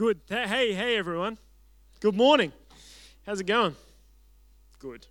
Good. 0.00 0.22
Hey, 0.30 0.72
hey, 0.72 0.96
everyone. 0.96 1.36
Good 2.00 2.16
morning. 2.16 2.54
How's 3.26 3.38
it 3.38 3.46
going? 3.46 3.76
Good. 4.78 5.06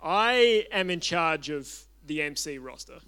I 0.00 0.64
am 0.70 0.90
in 0.90 1.00
charge 1.00 1.50
of 1.50 1.68
the 2.06 2.22
MC 2.22 2.58
roster. 2.58 3.00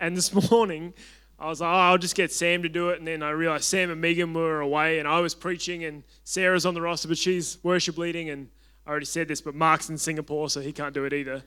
And 0.00 0.16
this 0.16 0.50
morning, 0.50 0.94
I 1.38 1.46
was 1.46 1.60
like, 1.60 1.68
oh, 1.68 1.78
I'll 1.78 1.96
just 1.96 2.16
get 2.16 2.32
Sam 2.32 2.64
to 2.64 2.68
do 2.68 2.88
it. 2.88 2.98
And 2.98 3.06
then 3.06 3.22
I 3.22 3.30
realized 3.30 3.66
Sam 3.66 3.92
and 3.92 4.00
Megan 4.00 4.34
were 4.34 4.58
away, 4.58 4.98
and 4.98 5.06
I 5.06 5.20
was 5.20 5.36
preaching, 5.36 5.84
and 5.84 6.02
Sarah's 6.24 6.66
on 6.66 6.74
the 6.74 6.82
roster, 6.82 7.06
but 7.06 7.16
she's 7.16 7.58
worship 7.62 7.98
leading. 7.98 8.30
And 8.30 8.48
I 8.84 8.90
already 8.90 9.06
said 9.06 9.28
this, 9.28 9.40
but 9.40 9.54
Mark's 9.54 9.88
in 9.88 9.96
Singapore, 9.96 10.50
so 10.50 10.60
he 10.60 10.72
can't 10.72 10.92
do 10.92 11.04
it 11.04 11.12
either. 11.12 11.44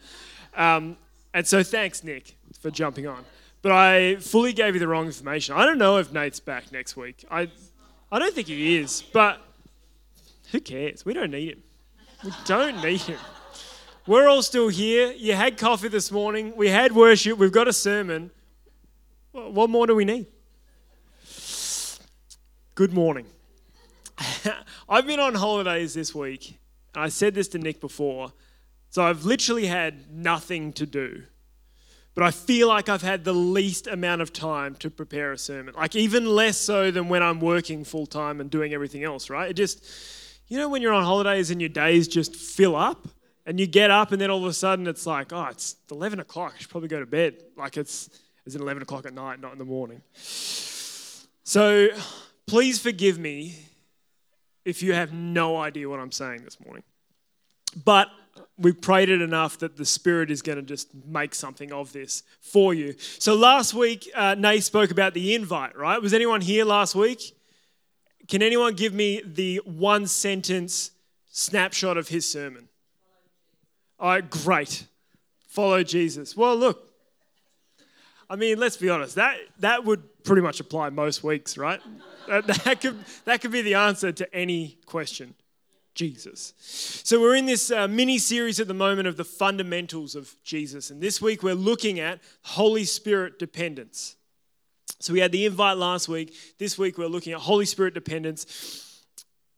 Um, 0.55 0.95
and 1.33 1.45
so 1.45 1.63
thanks, 1.63 2.01
Nick, 2.01 2.37
for 2.61 2.71
jumping 2.71 3.07
on. 3.07 3.25
But 3.61 3.73
I 3.73 4.15
fully 4.17 4.53
gave 4.53 4.73
you 4.73 4.79
the 4.79 4.87
wrong 4.87 5.07
information. 5.07 5.55
I 5.55 5.65
don't 5.65 5.77
know 5.77 5.97
if 5.97 6.13
Nate's 6.13 6.39
back 6.39 6.71
next 6.71 6.95
week. 6.95 7.25
I 7.29 7.49
I 8.13 8.19
don't 8.19 8.31
think 8.31 8.45
he 8.45 8.77
is, 8.77 9.01
but 9.01 9.41
who 10.51 10.59
cares? 10.59 11.03
We 11.03 11.15
don't 11.15 11.31
need 11.31 11.49
him. 11.49 11.63
We 12.23 12.31
don't 12.45 12.79
need 12.83 13.01
him. 13.01 13.17
We're 14.05 14.27
all 14.27 14.43
still 14.43 14.67
here. 14.67 15.11
You 15.13 15.33
had 15.33 15.57
coffee 15.57 15.87
this 15.87 16.11
morning. 16.11 16.53
We 16.55 16.69
had 16.69 16.91
worship. 16.91 17.39
We've 17.39 17.51
got 17.51 17.67
a 17.67 17.73
sermon. 17.73 18.29
What 19.31 19.71
more 19.71 19.87
do 19.87 19.95
we 19.95 20.05
need? 20.05 20.27
Good 22.75 22.93
morning. 22.93 23.25
I've 24.87 25.07
been 25.07 25.19
on 25.19 25.33
holidays 25.33 25.95
this 25.95 26.13
week, 26.13 26.59
and 26.93 27.03
I 27.03 27.09
said 27.09 27.33
this 27.33 27.47
to 27.47 27.57
Nick 27.57 27.81
before. 27.81 28.31
So 28.91 29.01
I've 29.01 29.25
literally 29.25 29.65
had 29.65 30.13
nothing 30.13 30.71
to 30.73 30.85
do 30.85 31.23
but 32.15 32.23
I 32.23 32.31
feel 32.31 32.67
like 32.67 32.89
I've 32.89 33.01
had 33.01 33.23
the 33.23 33.33
least 33.33 33.87
amount 33.87 34.21
of 34.21 34.31
time 34.31 34.75
to 34.75 34.89
prepare 34.89 35.31
a 35.31 35.37
sermon. 35.37 35.73
Like, 35.75 35.95
even 35.95 36.25
less 36.25 36.57
so 36.57 36.91
than 36.91 37.09
when 37.09 37.23
I'm 37.23 37.39
working 37.39 37.83
full 37.83 38.05
time 38.05 38.39
and 38.39 38.49
doing 38.49 38.73
everything 38.73 39.03
else, 39.03 39.29
right? 39.29 39.49
It 39.49 39.55
just, 39.55 39.83
you 40.47 40.57
know, 40.57 40.69
when 40.69 40.81
you're 40.81 40.93
on 40.93 41.03
holidays 41.03 41.49
and 41.49 41.59
your 41.59 41.69
days 41.69 42.07
just 42.07 42.35
fill 42.35 42.75
up 42.75 43.07
and 43.45 43.59
you 43.59 43.65
get 43.65 43.89
up 43.89 44.11
and 44.11 44.21
then 44.21 44.29
all 44.29 44.43
of 44.43 44.49
a 44.49 44.53
sudden 44.53 44.85
it's 44.87 45.07
like, 45.07 45.33
oh, 45.33 45.45
it's 45.45 45.75
11 45.89 46.19
o'clock. 46.19 46.53
I 46.55 46.59
should 46.59 46.69
probably 46.69 46.89
go 46.89 46.99
to 46.99 47.05
bed. 47.07 47.35
Like, 47.57 47.77
it's, 47.77 48.09
it's 48.45 48.55
11 48.55 48.83
o'clock 48.83 49.05
at 49.05 49.13
night, 49.13 49.39
not 49.39 49.51
in 49.51 49.57
the 49.57 49.65
morning. 49.65 50.01
So, 50.13 51.89
please 52.45 52.79
forgive 52.79 53.17
me 53.17 53.55
if 54.65 54.83
you 54.83 54.93
have 54.93 55.11
no 55.11 55.57
idea 55.57 55.89
what 55.89 55.99
I'm 55.99 56.11
saying 56.11 56.43
this 56.43 56.59
morning. 56.63 56.83
But 57.83 58.09
we've 58.57 58.79
prayed 58.79 59.09
it 59.09 59.21
enough 59.21 59.57
that 59.59 59.77
the 59.77 59.85
Spirit 59.85 60.29
is 60.29 60.41
going 60.41 60.57
to 60.57 60.61
just 60.61 60.89
make 61.05 61.33
something 61.33 61.71
of 61.71 61.93
this 61.93 62.23
for 62.39 62.73
you. 62.73 62.95
So 62.99 63.35
last 63.35 63.73
week, 63.73 64.09
uh, 64.15 64.35
Nate 64.35 64.63
spoke 64.63 64.91
about 64.91 65.13
the 65.13 65.33
invite, 65.35 65.75
right? 65.75 66.01
Was 66.01 66.13
anyone 66.13 66.41
here 66.41 66.65
last 66.65 66.95
week? 66.95 67.35
Can 68.27 68.41
anyone 68.41 68.75
give 68.75 68.93
me 68.93 69.21
the 69.25 69.57
one 69.65 70.07
sentence 70.07 70.91
snapshot 71.31 71.97
of 71.97 72.07
his 72.07 72.29
sermon? 72.29 72.69
All 73.99 74.09
right, 74.09 74.29
great. 74.29 74.85
Follow 75.47 75.83
Jesus. 75.83 76.37
Well, 76.37 76.55
look, 76.55 76.89
I 78.29 78.35
mean, 78.35 78.59
let's 78.59 78.77
be 78.77 78.89
honest, 78.89 79.15
that, 79.15 79.37
that 79.59 79.83
would 79.83 80.23
pretty 80.23 80.41
much 80.41 80.59
apply 80.59 80.89
most 80.89 81.23
weeks, 81.23 81.57
right? 81.57 81.81
That, 82.25 82.47
that, 82.47 82.79
could, 82.79 83.03
that 83.25 83.41
could 83.41 83.51
be 83.51 83.61
the 83.61 83.73
answer 83.73 84.13
to 84.13 84.33
any 84.33 84.77
question. 84.85 85.35
Jesus. 85.95 86.53
So, 86.57 87.21
we're 87.21 87.35
in 87.35 87.45
this 87.45 87.71
uh, 87.71 87.87
mini 87.87 88.17
series 88.17 88.59
at 88.59 88.67
the 88.67 88.73
moment 88.73 89.07
of 89.07 89.17
the 89.17 89.23
fundamentals 89.23 90.15
of 90.15 90.35
Jesus. 90.43 90.89
And 90.89 91.01
this 91.01 91.21
week 91.21 91.43
we're 91.43 91.53
looking 91.53 91.99
at 91.99 92.19
Holy 92.41 92.85
Spirit 92.85 93.37
dependence. 93.37 94.15
So, 94.99 95.13
we 95.13 95.19
had 95.19 95.31
the 95.31 95.45
invite 95.45 95.77
last 95.77 96.09
week. 96.09 96.35
This 96.57 96.77
week 96.77 96.97
we're 96.97 97.07
looking 97.07 97.33
at 97.33 97.39
Holy 97.39 97.65
Spirit 97.65 97.93
dependence. 97.93 99.01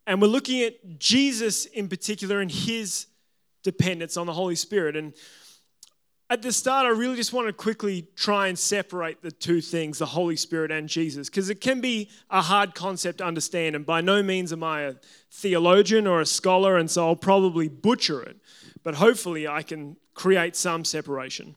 And 0.08 0.22
we're 0.22 0.28
looking 0.28 0.61
at 0.61 1.00
Jesus 1.00 1.66
in 1.66 1.88
particular 1.88 2.41
and 2.41 2.52
his 2.52 3.08
dependence 3.63 4.17
on 4.17 4.28
the 4.28 4.33
Holy 4.33 4.56
Spirit. 4.56 4.95
And 4.95 5.13
at 6.30 6.41
the 6.41 6.52
start, 6.52 6.88
I 6.88 6.90
really 6.90 7.16
just 7.16 7.34
want 7.34 7.47
to 7.47 7.53
quickly 7.53 8.08
try 8.16 8.47
and 8.47 8.58
separate 8.58 9.22
the 9.22 9.31
two 9.31 9.62
things, 9.62 10.00
the 10.00 10.08
Holy 10.08 10.36
Spirit 10.36 10.72
and 10.72 10.90
Jesus, 10.90 11.30
because 11.30 11.50
it 11.50 11.62
can 11.62 11.81
be 11.81 12.09
a 12.31 12.41
hard 12.41 12.74
concept 12.74 13.19
to 13.19 13.25
understand. 13.25 13.75
And 13.75 13.86
by 13.86 14.02
no 14.02 14.24
means 14.24 14.52
am 14.52 14.63
I 14.63 14.81
a 14.81 14.96
theologian 15.31 16.08
or 16.08 16.22
a 16.22 16.25
scholar, 16.25 16.78
and 16.78 16.90
so 16.90 17.06
I'll 17.06 17.16
probably 17.16 17.68
butcher 17.68 18.24
it. 18.24 18.38
But 18.84 18.96
hopefully, 18.96 19.47
I 19.47 19.62
can 19.62 19.97
create 20.16 20.56
some 20.56 20.84
separation. 20.84 21.56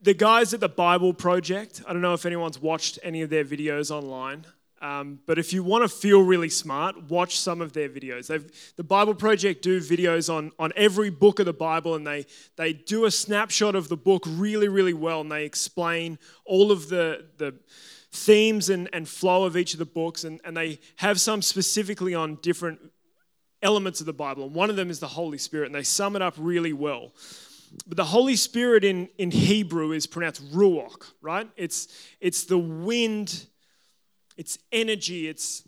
The 0.00 0.14
guys 0.14 0.54
at 0.54 0.60
the 0.60 0.68
Bible 0.68 1.12
Project, 1.12 1.82
I 1.86 1.92
don't 1.92 2.02
know 2.02 2.14
if 2.14 2.24
anyone's 2.24 2.60
watched 2.60 2.98
any 3.02 3.20
of 3.22 3.30
their 3.30 3.44
videos 3.44 3.90
online. 3.90 4.46
Um, 4.80 5.18
but 5.26 5.38
if 5.38 5.52
you 5.52 5.62
want 5.62 5.82
to 5.82 5.88
feel 5.88 6.22
really 6.22 6.48
smart, 6.48 7.10
watch 7.10 7.38
some 7.38 7.60
of 7.60 7.72
their 7.72 7.88
videos. 7.88 8.28
They've, 8.28 8.50
the 8.76 8.84
Bible 8.84 9.14
Project 9.14 9.62
do 9.62 9.80
videos 9.80 10.32
on, 10.32 10.52
on 10.58 10.72
every 10.76 11.10
book 11.10 11.40
of 11.40 11.46
the 11.46 11.52
Bible, 11.52 11.94
and 11.94 12.06
they, 12.06 12.26
they 12.56 12.72
do 12.72 13.04
a 13.04 13.10
snapshot 13.10 13.74
of 13.74 13.88
the 13.88 13.96
book 13.96 14.24
really, 14.26 14.68
really 14.68 14.94
well, 14.94 15.20
and 15.20 15.32
they 15.32 15.44
explain 15.44 16.18
all 16.44 16.70
of 16.70 16.88
the, 16.88 17.26
the 17.38 17.54
themes 18.12 18.70
and, 18.70 18.88
and 18.92 19.08
flow 19.08 19.44
of 19.44 19.56
each 19.56 19.72
of 19.72 19.78
the 19.78 19.84
books, 19.84 20.24
and, 20.24 20.40
and 20.44 20.56
they 20.56 20.78
have 20.96 21.20
some 21.20 21.42
specifically 21.42 22.14
on 22.14 22.36
different 22.36 22.78
elements 23.62 24.00
of 24.00 24.06
the 24.06 24.12
Bible. 24.12 24.44
And 24.44 24.54
one 24.54 24.70
of 24.70 24.76
them 24.76 24.90
is 24.90 25.00
the 25.00 25.08
Holy 25.08 25.38
Spirit, 25.38 25.66
and 25.66 25.74
they 25.74 25.82
sum 25.82 26.16
it 26.16 26.22
up 26.22 26.34
really 26.38 26.72
well. 26.72 27.12
But 27.86 27.96
the 27.96 28.04
Holy 28.04 28.36
Spirit 28.36 28.84
in, 28.84 29.08
in 29.18 29.30
Hebrew 29.30 29.92
is 29.92 30.06
pronounced 30.06 30.52
ruach, 30.52 31.12
right? 31.20 31.48
It's, 31.56 31.88
it's 32.20 32.44
the 32.44 32.58
wind 32.58 33.46
it's 34.38 34.58
energy, 34.72 35.28
it's 35.28 35.64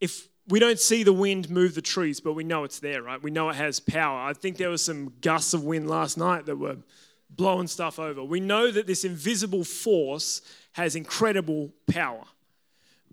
if 0.00 0.28
we 0.48 0.60
don't 0.60 0.78
see 0.78 1.02
the 1.02 1.12
wind 1.12 1.50
move 1.50 1.74
the 1.74 1.82
trees, 1.82 2.20
but 2.20 2.34
we 2.34 2.44
know 2.44 2.64
it's 2.64 2.78
there, 2.78 3.02
right? 3.02 3.20
We 3.20 3.32
know 3.32 3.50
it 3.50 3.56
has 3.56 3.80
power. 3.80 4.20
I 4.20 4.32
think 4.32 4.56
there 4.56 4.70
was 4.70 4.82
some 4.82 5.12
gusts 5.20 5.52
of 5.52 5.64
wind 5.64 5.90
last 5.90 6.16
night 6.16 6.46
that 6.46 6.56
were 6.56 6.76
blowing 7.28 7.66
stuff 7.66 7.98
over. 7.98 8.22
We 8.22 8.38
know 8.38 8.70
that 8.70 8.86
this 8.86 9.04
invisible 9.04 9.64
force 9.64 10.40
has 10.72 10.94
incredible 10.94 11.72
power. 11.90 12.22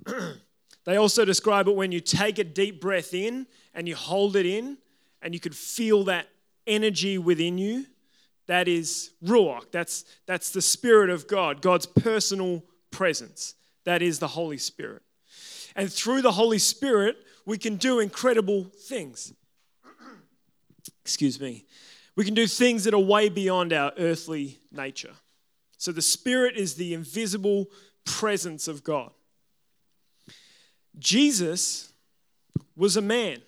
they 0.85 0.95
also 0.95 1.25
describe 1.25 1.67
it 1.67 1.75
when 1.75 1.91
you 1.91 1.99
take 1.99 2.37
a 2.37 2.43
deep 2.43 2.79
breath 2.79 3.15
in 3.15 3.47
and 3.73 3.87
you 3.87 3.95
hold 3.95 4.35
it 4.35 4.45
in 4.45 4.77
and 5.23 5.33
you 5.33 5.39
could 5.39 5.55
feel 5.55 6.03
that 6.03 6.27
energy 6.67 7.17
within 7.17 7.57
you. 7.57 7.87
That 8.45 8.67
is 8.67 9.11
Ruach. 9.25 9.71
That's, 9.71 10.05
that's 10.27 10.51
the 10.51 10.61
Spirit 10.61 11.09
of 11.09 11.27
God, 11.27 11.63
God's 11.63 11.87
personal 11.87 12.63
presence. 12.91 13.55
That 13.85 14.01
is 14.01 14.19
the 14.19 14.27
Holy 14.27 14.57
Spirit. 14.57 15.01
And 15.75 15.91
through 15.91 16.21
the 16.21 16.31
Holy 16.31 16.59
Spirit, 16.59 17.17
we 17.45 17.57
can 17.57 17.77
do 17.77 17.99
incredible 17.99 18.65
things. 18.87 19.33
Excuse 21.03 21.39
me. 21.39 21.65
We 22.15 22.23
can 22.23 22.33
do 22.33 22.47
things 22.47 22.83
that 22.83 22.93
are 22.93 22.99
way 22.99 23.29
beyond 23.29 23.73
our 23.73 23.91
earthly 23.97 24.59
nature. 24.71 25.13
So 25.77 25.91
the 25.91 26.01
Spirit 26.01 26.55
is 26.55 26.75
the 26.75 26.93
invisible 26.93 27.67
presence 28.05 28.67
of 28.67 28.83
God. 28.83 29.11
Jesus 30.99 31.91
was 32.75 32.97
a 32.97 33.01
man. 33.01 33.41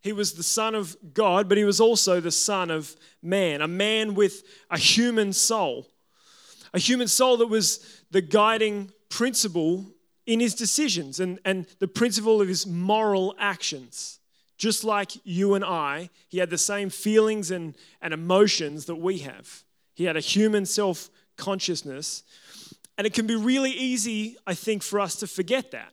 He 0.00 0.12
was 0.12 0.32
the 0.32 0.42
Son 0.42 0.74
of 0.74 0.96
God, 1.14 1.48
but 1.48 1.58
he 1.58 1.64
was 1.64 1.80
also 1.80 2.18
the 2.18 2.30
Son 2.30 2.70
of 2.70 2.96
man, 3.22 3.60
a 3.60 3.68
man 3.68 4.14
with 4.14 4.42
a 4.70 4.78
human 4.78 5.32
soul. 5.32 5.86
A 6.74 6.78
human 6.78 7.06
soul 7.06 7.36
that 7.36 7.46
was 7.46 8.02
the 8.10 8.22
guiding 8.22 8.90
principle 9.12 9.84
in 10.24 10.40
his 10.40 10.54
decisions 10.54 11.20
and, 11.20 11.38
and 11.44 11.66
the 11.80 11.86
principle 11.86 12.40
of 12.40 12.48
his 12.48 12.66
moral 12.66 13.34
actions. 13.38 14.20
Just 14.56 14.84
like 14.84 15.10
you 15.22 15.54
and 15.54 15.62
I, 15.62 16.08
he 16.28 16.38
had 16.38 16.48
the 16.48 16.56
same 16.56 16.88
feelings 16.88 17.50
and, 17.50 17.76
and 18.00 18.14
emotions 18.14 18.86
that 18.86 18.96
we 18.96 19.18
have. 19.18 19.64
He 19.94 20.04
had 20.04 20.16
a 20.16 20.20
human 20.20 20.64
self 20.64 21.10
consciousness. 21.36 22.22
And 22.96 23.06
it 23.06 23.12
can 23.12 23.26
be 23.26 23.36
really 23.36 23.70
easy, 23.70 24.36
I 24.46 24.54
think, 24.54 24.82
for 24.82 24.98
us 24.98 25.16
to 25.16 25.26
forget 25.26 25.72
that. 25.72 25.92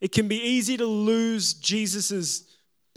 It 0.00 0.12
can 0.12 0.26
be 0.26 0.40
easy 0.40 0.78
to 0.78 0.86
lose 0.86 1.52
Jesus' 1.52 2.44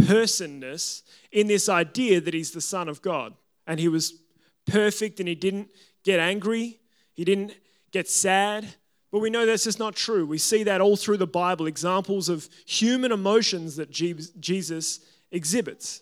personness 0.07 1.03
in 1.33 1.47
this 1.47 1.67
idea 1.67 2.21
that 2.21 2.33
he's 2.33 2.51
the 2.51 2.61
Son 2.61 2.87
of 2.87 3.01
God. 3.01 3.33
And 3.67 3.77
he 3.77 3.89
was 3.89 4.13
perfect 4.65 5.19
and 5.19 5.27
he 5.27 5.35
didn't 5.35 5.69
get 6.05 6.19
angry, 6.19 6.79
he 7.13 7.25
didn't 7.25 7.55
get 7.91 8.09
sad, 8.09 8.75
but 9.13 9.19
we 9.19 9.29
know 9.29 9.45
that's 9.45 9.65
just 9.65 9.77
not 9.77 9.95
true. 9.95 10.25
We 10.25 10.39
see 10.39 10.63
that 10.63 10.81
all 10.81 10.95
through 10.95 11.17
the 11.17 11.27
Bible, 11.27 11.67
examples 11.67 12.29
of 12.29 12.49
human 12.65 13.11
emotions 13.11 13.75
that 13.75 13.91
Jesus 13.91 15.01
exhibits. 15.31 16.01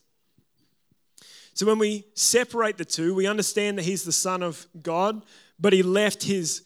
So 1.53 1.65
when 1.65 1.77
we 1.77 2.05
separate 2.13 2.77
the 2.77 2.85
two, 2.85 3.13
we 3.13 3.27
understand 3.27 3.77
that 3.77 3.83
he's 3.83 4.05
the 4.05 4.13
Son 4.13 4.41
of 4.41 4.65
God, 4.81 5.23
but 5.59 5.73
he 5.73 5.83
left 5.83 6.23
his 6.23 6.63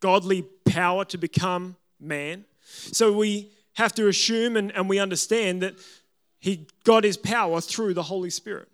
godly 0.00 0.42
power 0.64 1.04
to 1.04 1.16
become 1.16 1.76
man. 2.00 2.44
So 2.64 3.12
we 3.12 3.52
have 3.74 3.94
to 3.94 4.08
assume 4.08 4.56
and, 4.56 4.72
and 4.72 4.88
we 4.88 4.98
understand 4.98 5.62
that 5.62 5.76
he 6.40 6.66
got 6.82 7.04
his 7.04 7.16
power 7.16 7.60
through 7.60 7.94
the 7.94 8.02
Holy 8.02 8.30
Spirit. 8.30 8.68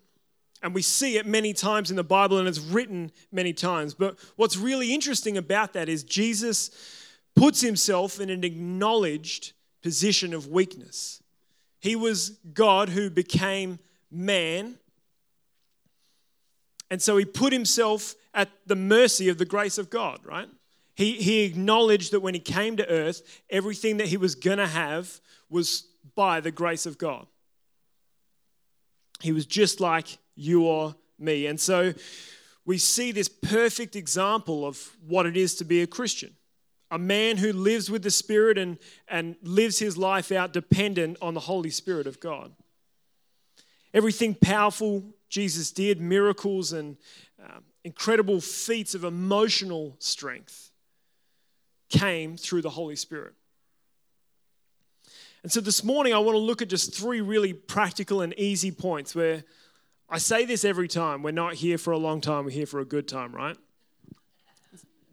And 0.61 0.73
we 0.73 0.81
see 0.81 1.17
it 1.17 1.25
many 1.25 1.53
times 1.53 1.89
in 1.89 1.95
the 1.95 2.03
Bible 2.03 2.37
and 2.37 2.47
it's 2.47 2.59
written 2.59 3.11
many 3.31 3.53
times. 3.53 3.93
But 3.93 4.17
what's 4.35 4.57
really 4.57 4.93
interesting 4.93 5.37
about 5.37 5.73
that 5.73 5.89
is 5.89 6.03
Jesus 6.03 6.71
puts 7.35 7.61
himself 7.61 8.19
in 8.19 8.29
an 8.29 8.43
acknowledged 8.43 9.53
position 9.83 10.33
of 10.33 10.47
weakness. 10.47 11.21
He 11.79 11.95
was 11.95 12.31
God 12.53 12.89
who 12.89 13.09
became 13.09 13.77
man. 14.09 14.79
And 16.89 17.01
so 17.01 17.17
he 17.17 17.25
put 17.25 17.53
himself 17.53 18.15
at 18.33 18.49
the 18.65 18.75
mercy 18.75 19.29
of 19.29 19.37
the 19.37 19.45
grace 19.45 19.77
of 19.77 19.89
God, 19.89 20.19
right? 20.23 20.49
He, 20.95 21.13
he 21.13 21.43
acknowledged 21.43 22.11
that 22.13 22.21
when 22.21 22.33
he 22.33 22.39
came 22.39 22.77
to 22.77 22.89
earth, 22.89 23.41
everything 23.49 23.97
that 23.97 24.07
he 24.07 24.17
was 24.17 24.33
going 24.33 24.57
to 24.57 24.67
have 24.67 25.19
was 25.49 25.87
by 26.15 26.39
the 26.39 26.51
grace 26.51 26.85
of 26.85 26.97
God. 26.97 27.27
He 29.21 29.31
was 29.31 29.45
just 29.45 29.79
like 29.79 30.17
you 30.35 30.63
or 30.63 30.95
me. 31.17 31.47
And 31.47 31.59
so 31.59 31.93
we 32.65 32.77
see 32.77 33.11
this 33.11 33.27
perfect 33.29 33.95
example 33.95 34.65
of 34.65 34.95
what 35.07 35.25
it 35.25 35.37
is 35.37 35.55
to 35.55 35.65
be 35.65 35.81
a 35.81 35.87
Christian 35.87 36.35
a 36.91 36.99
man 36.99 37.37
who 37.37 37.51
lives 37.51 37.89
with 37.89 38.03
the 38.03 38.11
Spirit 38.11 38.57
and, 38.57 38.77
and 39.07 39.35
lives 39.41 39.79
his 39.79 39.97
life 39.97 40.31
out 40.31 40.53
dependent 40.53 41.17
on 41.21 41.33
the 41.33 41.39
Holy 41.39 41.69
Spirit 41.69 42.07
of 42.07 42.19
God. 42.19 42.53
Everything 43.93 44.35
powerful 44.35 45.03
Jesus 45.27 45.71
did, 45.71 45.99
miracles 45.99 46.71
and 46.73 46.97
um, 47.43 47.63
incredible 47.83 48.39
feats 48.39 48.93
of 48.95 49.03
emotional 49.03 49.95
strength, 49.99 50.71
came 51.89 52.37
through 52.37 52.61
the 52.61 52.69
Holy 52.69 52.95
Spirit. 52.95 53.33
And 55.43 55.51
so 55.51 55.61
this 55.61 55.83
morning, 55.83 56.13
I 56.13 56.19
want 56.19 56.35
to 56.35 56.39
look 56.39 56.61
at 56.61 56.69
just 56.69 56.95
three 56.95 57.21
really 57.21 57.53
practical 57.53 58.21
and 58.21 58.33
easy 58.37 58.71
points 58.71 59.13
where 59.13 59.43
I 60.09 60.17
say 60.19 60.45
this 60.45 60.63
every 60.63 60.87
time. 60.87 61.23
We're 61.23 61.31
not 61.31 61.55
here 61.55 61.77
for 61.77 61.91
a 61.91 61.97
long 61.97 62.21
time, 62.21 62.45
we're 62.45 62.51
here 62.51 62.65
for 62.65 62.79
a 62.79 62.85
good 62.85 63.07
time, 63.07 63.33
right? 63.33 63.57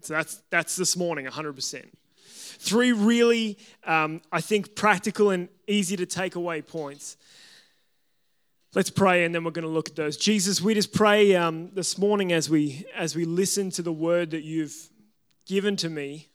So 0.02 0.14
that's, 0.14 0.42
that's 0.50 0.76
this 0.76 0.96
morning, 0.96 1.26
100%. 1.26 1.84
Three 2.24 2.92
really, 2.92 3.58
um, 3.84 4.20
I 4.30 4.40
think, 4.40 4.74
practical 4.74 5.30
and 5.30 5.48
easy 5.66 5.96
to 5.96 6.06
take 6.06 6.34
away 6.34 6.60
points. 6.60 7.16
Let's 8.74 8.90
pray 8.90 9.24
and 9.24 9.34
then 9.34 9.44
we're 9.44 9.50
going 9.50 9.66
to 9.66 9.70
look 9.70 9.88
at 9.88 9.96
those. 9.96 10.16
Jesus, 10.16 10.60
we 10.60 10.74
just 10.74 10.92
pray 10.92 11.34
um, 11.36 11.70
this 11.74 11.98
morning 11.98 12.32
as 12.32 12.48
we, 12.48 12.84
as 12.94 13.14
we 13.14 13.24
listen 13.24 13.70
to 13.70 13.82
the 13.82 13.92
word 13.92 14.30
that 14.30 14.42
you've 14.42 14.74
given 15.46 15.76
to 15.76 15.90
me, 15.90 16.28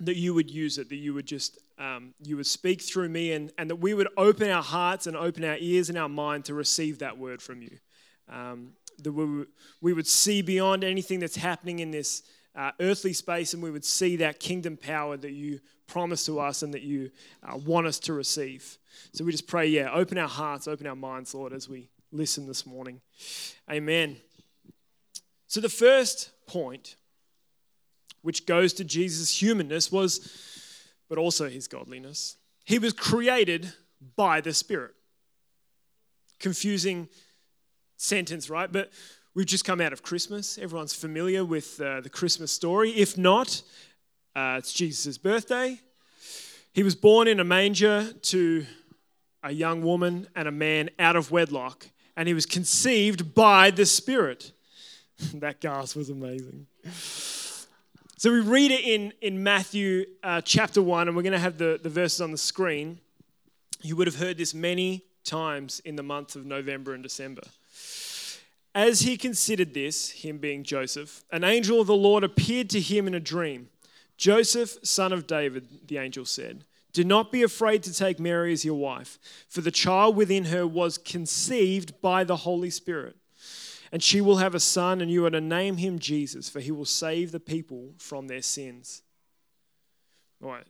that 0.00 0.16
you 0.16 0.34
would 0.34 0.50
use 0.50 0.78
it, 0.78 0.88
that 0.88 0.96
you 0.96 1.14
would 1.14 1.26
just 1.26 1.58
um, 1.78 2.14
you 2.22 2.36
would 2.36 2.46
speak 2.46 2.82
through 2.82 3.08
me, 3.08 3.32
and, 3.32 3.52
and 3.56 3.70
that 3.70 3.76
we 3.76 3.94
would 3.94 4.08
open 4.16 4.50
our 4.50 4.62
hearts 4.62 5.06
and 5.06 5.16
open 5.16 5.44
our 5.44 5.56
ears 5.58 5.88
and 5.88 5.98
our 5.98 6.08
mind 6.08 6.44
to 6.46 6.54
receive 6.54 6.98
that 6.98 7.16
word 7.16 7.40
from 7.40 7.62
you. 7.62 7.78
Um, 8.28 8.72
that 9.02 9.12
we, 9.12 9.44
we 9.80 9.92
would 9.92 10.06
see 10.06 10.42
beyond 10.42 10.84
anything 10.84 11.20
that's 11.20 11.36
happening 11.36 11.78
in 11.78 11.90
this 11.90 12.22
uh, 12.56 12.72
earthly 12.80 13.12
space, 13.12 13.54
and 13.54 13.62
we 13.62 13.70
would 13.70 13.84
see 13.84 14.16
that 14.16 14.40
kingdom 14.40 14.76
power 14.76 15.16
that 15.16 15.32
you 15.32 15.60
promise 15.86 16.26
to 16.26 16.40
us 16.40 16.62
and 16.62 16.74
that 16.74 16.82
you 16.82 17.10
uh, 17.42 17.56
want 17.56 17.86
us 17.86 17.98
to 18.00 18.12
receive. 18.12 18.78
So 19.12 19.24
we 19.24 19.32
just 19.32 19.46
pray, 19.46 19.68
yeah, 19.68 19.90
open 19.92 20.18
our 20.18 20.28
hearts, 20.28 20.66
open 20.66 20.86
our 20.86 20.96
minds, 20.96 21.34
Lord, 21.34 21.52
as 21.52 21.68
we 21.68 21.88
listen 22.10 22.46
this 22.46 22.66
morning. 22.66 23.00
Amen. 23.70 24.16
So 25.46 25.60
the 25.60 25.68
first 25.68 26.30
point, 26.46 26.96
which 28.22 28.44
goes 28.44 28.72
to 28.74 28.84
Jesus' 28.84 29.40
humanness, 29.40 29.92
was, 29.92 30.28
but 31.08 31.18
also 31.18 31.48
his 31.48 31.68
godliness. 31.68 32.36
He 32.64 32.78
was 32.78 32.92
created 32.92 33.72
by 34.16 34.40
the 34.40 34.52
Spirit. 34.52 34.94
Confusing 36.38 37.08
sentence, 37.96 38.48
right? 38.48 38.70
But 38.70 38.90
We've 39.38 39.46
just 39.46 39.64
come 39.64 39.80
out 39.80 39.92
of 39.92 40.02
Christmas. 40.02 40.58
Everyone's 40.58 40.94
familiar 40.94 41.44
with 41.44 41.80
uh, 41.80 42.00
the 42.00 42.08
Christmas 42.08 42.50
story. 42.50 42.90
If 42.90 43.16
not, 43.16 43.62
uh, 44.34 44.56
it's 44.58 44.72
Jesus' 44.72 45.16
birthday. 45.16 45.78
He 46.72 46.82
was 46.82 46.96
born 46.96 47.28
in 47.28 47.38
a 47.38 47.44
manger 47.44 48.12
to 48.12 48.66
a 49.44 49.52
young 49.52 49.82
woman 49.82 50.26
and 50.34 50.48
a 50.48 50.50
man 50.50 50.90
out 50.98 51.14
of 51.14 51.30
wedlock, 51.30 51.86
and 52.16 52.26
he 52.26 52.34
was 52.34 52.46
conceived 52.46 53.32
by 53.32 53.70
the 53.70 53.86
Spirit. 53.86 54.50
that 55.34 55.60
gasp 55.60 55.94
was 55.94 56.10
amazing. 56.10 56.66
So 58.18 58.32
we 58.32 58.40
read 58.40 58.72
it 58.72 58.80
in, 58.80 59.12
in 59.20 59.44
Matthew 59.44 60.04
uh, 60.24 60.40
chapter 60.40 60.82
1, 60.82 61.06
and 61.06 61.16
we're 61.16 61.22
going 61.22 61.34
to 61.34 61.38
have 61.38 61.56
the, 61.56 61.78
the 61.80 61.88
verses 61.88 62.20
on 62.20 62.32
the 62.32 62.36
screen. 62.36 62.98
You 63.80 63.94
would 63.94 64.08
have 64.08 64.16
heard 64.16 64.38
this 64.38 64.52
many 64.52 65.04
times 65.22 65.78
in 65.84 65.94
the 65.94 66.02
months 66.02 66.34
of 66.34 66.44
November 66.44 66.94
and 66.94 67.02
December. 67.04 67.42
As 68.74 69.02
he 69.02 69.16
considered 69.16 69.72
this, 69.72 70.10
him 70.10 70.38
being 70.38 70.64
Joseph, 70.64 71.22
an 71.30 71.44
angel 71.44 71.80
of 71.80 71.86
the 71.86 71.94
Lord 71.94 72.24
appeared 72.24 72.68
to 72.70 72.80
him 72.80 73.06
in 73.06 73.14
a 73.14 73.20
dream. 73.20 73.68
Joseph, 74.16 74.78
son 74.82 75.12
of 75.12 75.28
David, 75.28 75.86
the 75.86 75.98
angel 75.98 76.24
said, 76.24 76.64
Do 76.92 77.04
not 77.04 77.30
be 77.30 77.44
afraid 77.44 77.84
to 77.84 77.94
take 77.94 78.18
Mary 78.18 78.52
as 78.52 78.64
your 78.64 78.74
wife, 78.74 79.20
for 79.48 79.60
the 79.60 79.70
child 79.70 80.16
within 80.16 80.46
her 80.46 80.66
was 80.66 80.98
conceived 80.98 82.00
by 82.00 82.24
the 82.24 82.38
Holy 82.38 82.70
Spirit. 82.70 83.14
And 83.90 84.02
she 84.02 84.20
will 84.20 84.36
have 84.36 84.54
a 84.54 84.60
son, 84.60 85.00
and 85.00 85.10
you 85.10 85.24
are 85.24 85.30
to 85.30 85.40
name 85.40 85.78
him 85.78 85.98
Jesus, 85.98 86.48
for 86.48 86.60
he 86.60 86.70
will 86.70 86.84
save 86.84 87.32
the 87.32 87.40
people 87.40 87.94
from 87.98 88.26
their 88.28 88.42
sins. 88.42 89.02
All 90.42 90.50
right. 90.50 90.66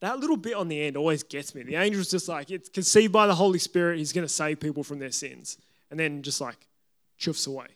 That 0.00 0.18
little 0.18 0.36
bit 0.36 0.54
on 0.54 0.68
the 0.68 0.80
end 0.80 0.96
always 0.96 1.22
gets 1.22 1.54
me. 1.54 1.62
The 1.62 1.76
angel's 1.76 2.10
just 2.10 2.28
like, 2.28 2.50
it's 2.50 2.68
conceived 2.68 3.12
by 3.12 3.26
the 3.26 3.34
Holy 3.34 3.58
Spirit, 3.58 3.98
he's 3.98 4.12
going 4.12 4.26
to 4.26 4.32
save 4.32 4.60
people 4.60 4.82
from 4.82 4.98
their 4.98 5.12
sins. 5.12 5.58
And 5.90 5.98
then 5.98 6.22
just 6.22 6.40
like, 6.40 6.66
chuffs 7.20 7.46
away, 7.46 7.66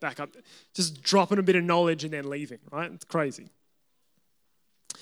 back 0.00 0.20
up, 0.20 0.30
just 0.74 1.02
dropping 1.02 1.38
a 1.38 1.42
bit 1.42 1.56
of 1.56 1.64
knowledge 1.64 2.04
and 2.04 2.12
then 2.12 2.30
leaving, 2.30 2.58
right? 2.70 2.90
It's 2.92 3.04
crazy. 3.04 3.48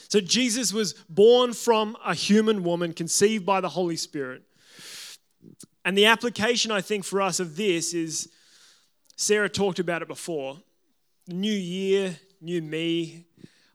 So 0.08 0.20
Jesus 0.20 0.72
was 0.72 0.94
born 1.08 1.52
from 1.52 1.96
a 2.04 2.14
human 2.14 2.62
woman, 2.62 2.92
conceived 2.92 3.44
by 3.44 3.60
the 3.60 3.68
Holy 3.68 3.96
Spirit. 3.96 4.42
And 5.84 5.96
the 5.96 6.06
application, 6.06 6.70
I 6.70 6.80
think, 6.80 7.04
for 7.04 7.20
us 7.20 7.40
of 7.40 7.56
this 7.56 7.92
is 7.94 8.28
Sarah 9.20 9.50
talked 9.50 9.78
about 9.78 10.00
it 10.00 10.08
before. 10.08 10.56
New 11.28 11.52
year, 11.52 12.18
new 12.40 12.62
me. 12.62 13.26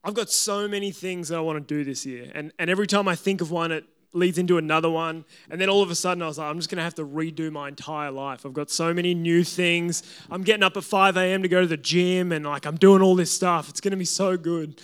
I've 0.04 0.16
got 0.16 0.32
so 0.32 0.68
many 0.68 0.90
things 0.90 1.28
that 1.28 1.38
I 1.38 1.42
want 1.42 1.68
to 1.68 1.76
do 1.76 1.84
this 1.84 2.04
year. 2.04 2.32
And, 2.34 2.52
and 2.58 2.68
every 2.68 2.88
time 2.88 3.08
I 3.08 3.16
think 3.16 3.42
of 3.42 3.52
one, 3.52 3.72
it 3.72 3.86
leads 4.12 4.40
into 4.40 4.58
another 4.58 4.90
one. 4.90 5.24
And 5.52 5.62
then 5.62 5.70
all 5.70 5.84
of 5.84 5.92
a 5.92 5.96
sudden, 5.96 6.24
I 6.24 6.26
was 6.26 6.40
like, 6.40 6.50
I'm 6.50 6.58
just 6.58 6.72
going 6.72 6.78
to 6.78 6.84
have 6.84 6.96
to 6.96 7.06
redo 7.06 7.52
my 7.52 7.68
entire 7.68 8.10
life. 8.10 8.44
I've 8.44 8.56
got 8.56 8.72
so 8.72 8.92
many 8.92 9.14
new 9.14 9.44
things. 9.44 10.02
I'm 10.32 10.42
getting 10.42 10.64
up 10.64 10.78
at 10.78 10.84
5 10.84 11.16
a.m. 11.16 11.44
to 11.44 11.48
go 11.48 11.62
to 11.62 11.68
the 11.68 11.78
gym, 11.78 12.32
and 12.32 12.44
like 12.44 12.66
I'm 12.66 12.78
doing 12.78 13.04
all 13.04 13.14
this 13.14 13.32
stuff. 13.32 13.70
It's 13.70 13.82
going 13.82 13.92
to 13.92 13.98
be 13.98 14.04
so 14.04 14.38
good. 14.38 14.82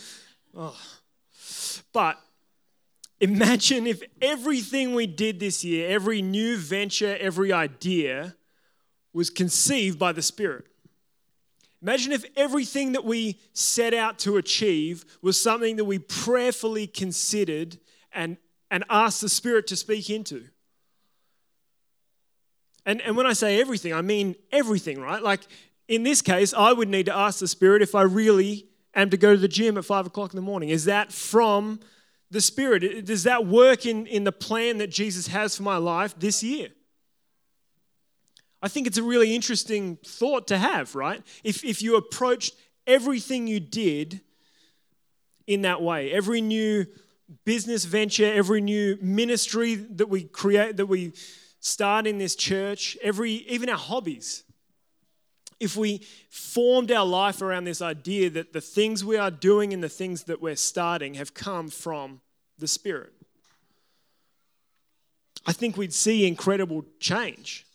Oh. 0.56 0.80
But 1.92 2.20
imagine 3.20 3.88
if 3.88 4.04
everything 4.22 4.94
we 4.94 5.08
did 5.08 5.40
this 5.40 5.64
year, 5.64 5.90
every 5.90 6.22
new 6.22 6.56
venture, 6.56 7.18
every 7.20 7.52
idea, 7.52 8.36
was 9.14 9.30
conceived 9.30 10.00
by 10.00 10.12
the 10.12 10.22
Spirit. 10.22 10.66
Imagine 11.82 12.12
if 12.12 12.26
everything 12.36 12.92
that 12.92 13.04
we 13.04 13.40
set 13.54 13.94
out 13.94 14.20
to 14.20 14.38
achieve 14.38 15.04
was 15.22 15.42
something 15.42 15.78
that 15.78 15.86
we 15.86 16.00
prayerfully 16.00 16.88
considered 16.88 17.78
and 18.14 18.38
and 18.70 18.86
ask 18.90 19.20
the 19.20 19.30
Spirit 19.30 19.68
to 19.68 19.76
speak 19.76 20.10
into. 20.10 20.46
And, 22.86 23.02
and 23.02 23.16
when 23.16 23.28
I 23.28 23.34
say 23.34 23.60
everything, 23.60 23.94
I 23.94 24.02
mean 24.02 24.36
everything, 24.52 25.00
right? 25.00 25.22
Like 25.22 25.42
in 25.88 26.04
this 26.04 26.22
case, 26.22 26.54
I 26.54 26.72
would 26.72 26.88
need 26.88 27.08
to 27.08 27.16
ask 27.16 27.40
the 27.40 27.48
Spirit 27.48 27.82
if 27.82 27.94
I 27.94 28.04
really 28.04 28.66
am 28.96 29.10
to 29.10 29.18
go 29.18 29.34
to 29.34 29.40
the 29.40 29.48
gym 29.48 29.78
at 29.78 29.86
five 29.86 30.08
o'clock 30.08 30.32
in 30.32 30.38
the 30.38 30.42
morning. 30.42 30.70
Is 30.70 30.86
that 30.86 31.12
from 31.12 31.82
the 32.32 32.42
Spirit? 32.42 33.06
Does 33.06 33.24
that 33.24 33.46
work 33.46 33.86
in, 33.86 34.08
in 34.08 34.24
the 34.24 34.32
plan 34.32 34.78
that 34.78 34.90
Jesus 34.90 35.28
has 35.28 35.58
for 35.58 35.64
my 35.64 35.78
life 35.78 36.18
this 36.18 36.42
year? 36.42 36.70
I 38.62 38.68
think 38.68 38.88
it's 38.88 38.98
a 38.98 39.04
really 39.04 39.36
interesting 39.36 39.98
thought 40.06 40.48
to 40.48 40.58
have, 40.58 40.94
right? 40.96 41.22
If, 41.44 41.66
if 41.66 41.82
you 41.82 41.96
approached 41.96 42.56
everything 42.86 43.48
you 43.48 43.60
did 43.60 44.22
in 45.48 45.64
that 45.64 45.82
way, 45.82 46.12
every 46.12 46.42
new 46.42 46.86
business 47.46 47.86
venture, 47.86 48.32
every 48.32 48.62
new 48.62 48.98
ministry 49.02 49.76
that 49.76 50.10
we 50.10 50.26
create, 50.26 50.78
that 50.78 50.86
we 50.86 51.14
start 51.60 52.06
in 52.06 52.18
this 52.18 52.36
church, 52.36 52.98
every 53.02 53.32
even 53.32 53.70
our 53.70 53.78
hobbies. 53.78 54.44
If 55.60 55.78
we 55.78 56.02
formed 56.30 56.92
our 56.92 57.06
life 57.06 57.42
around 57.42 57.66
this 57.66 57.82
idea 57.82 58.32
that 58.32 58.52
the 58.52 58.62
things 58.62 59.06
we 59.06 59.18
are 59.18 59.30
doing 59.30 59.74
and 59.74 59.84
the 59.84 59.90
things 59.90 60.24
that 60.24 60.42
we're 60.42 60.56
starting 60.56 61.14
have 61.16 61.34
come 61.36 61.70
from 61.70 62.22
the 62.58 62.68
Spirit, 62.68 63.14
I 65.46 65.54
think 65.54 65.78
we'd 65.78 65.94
see 65.94 66.28
incredible 66.28 66.84
change. 67.00 67.66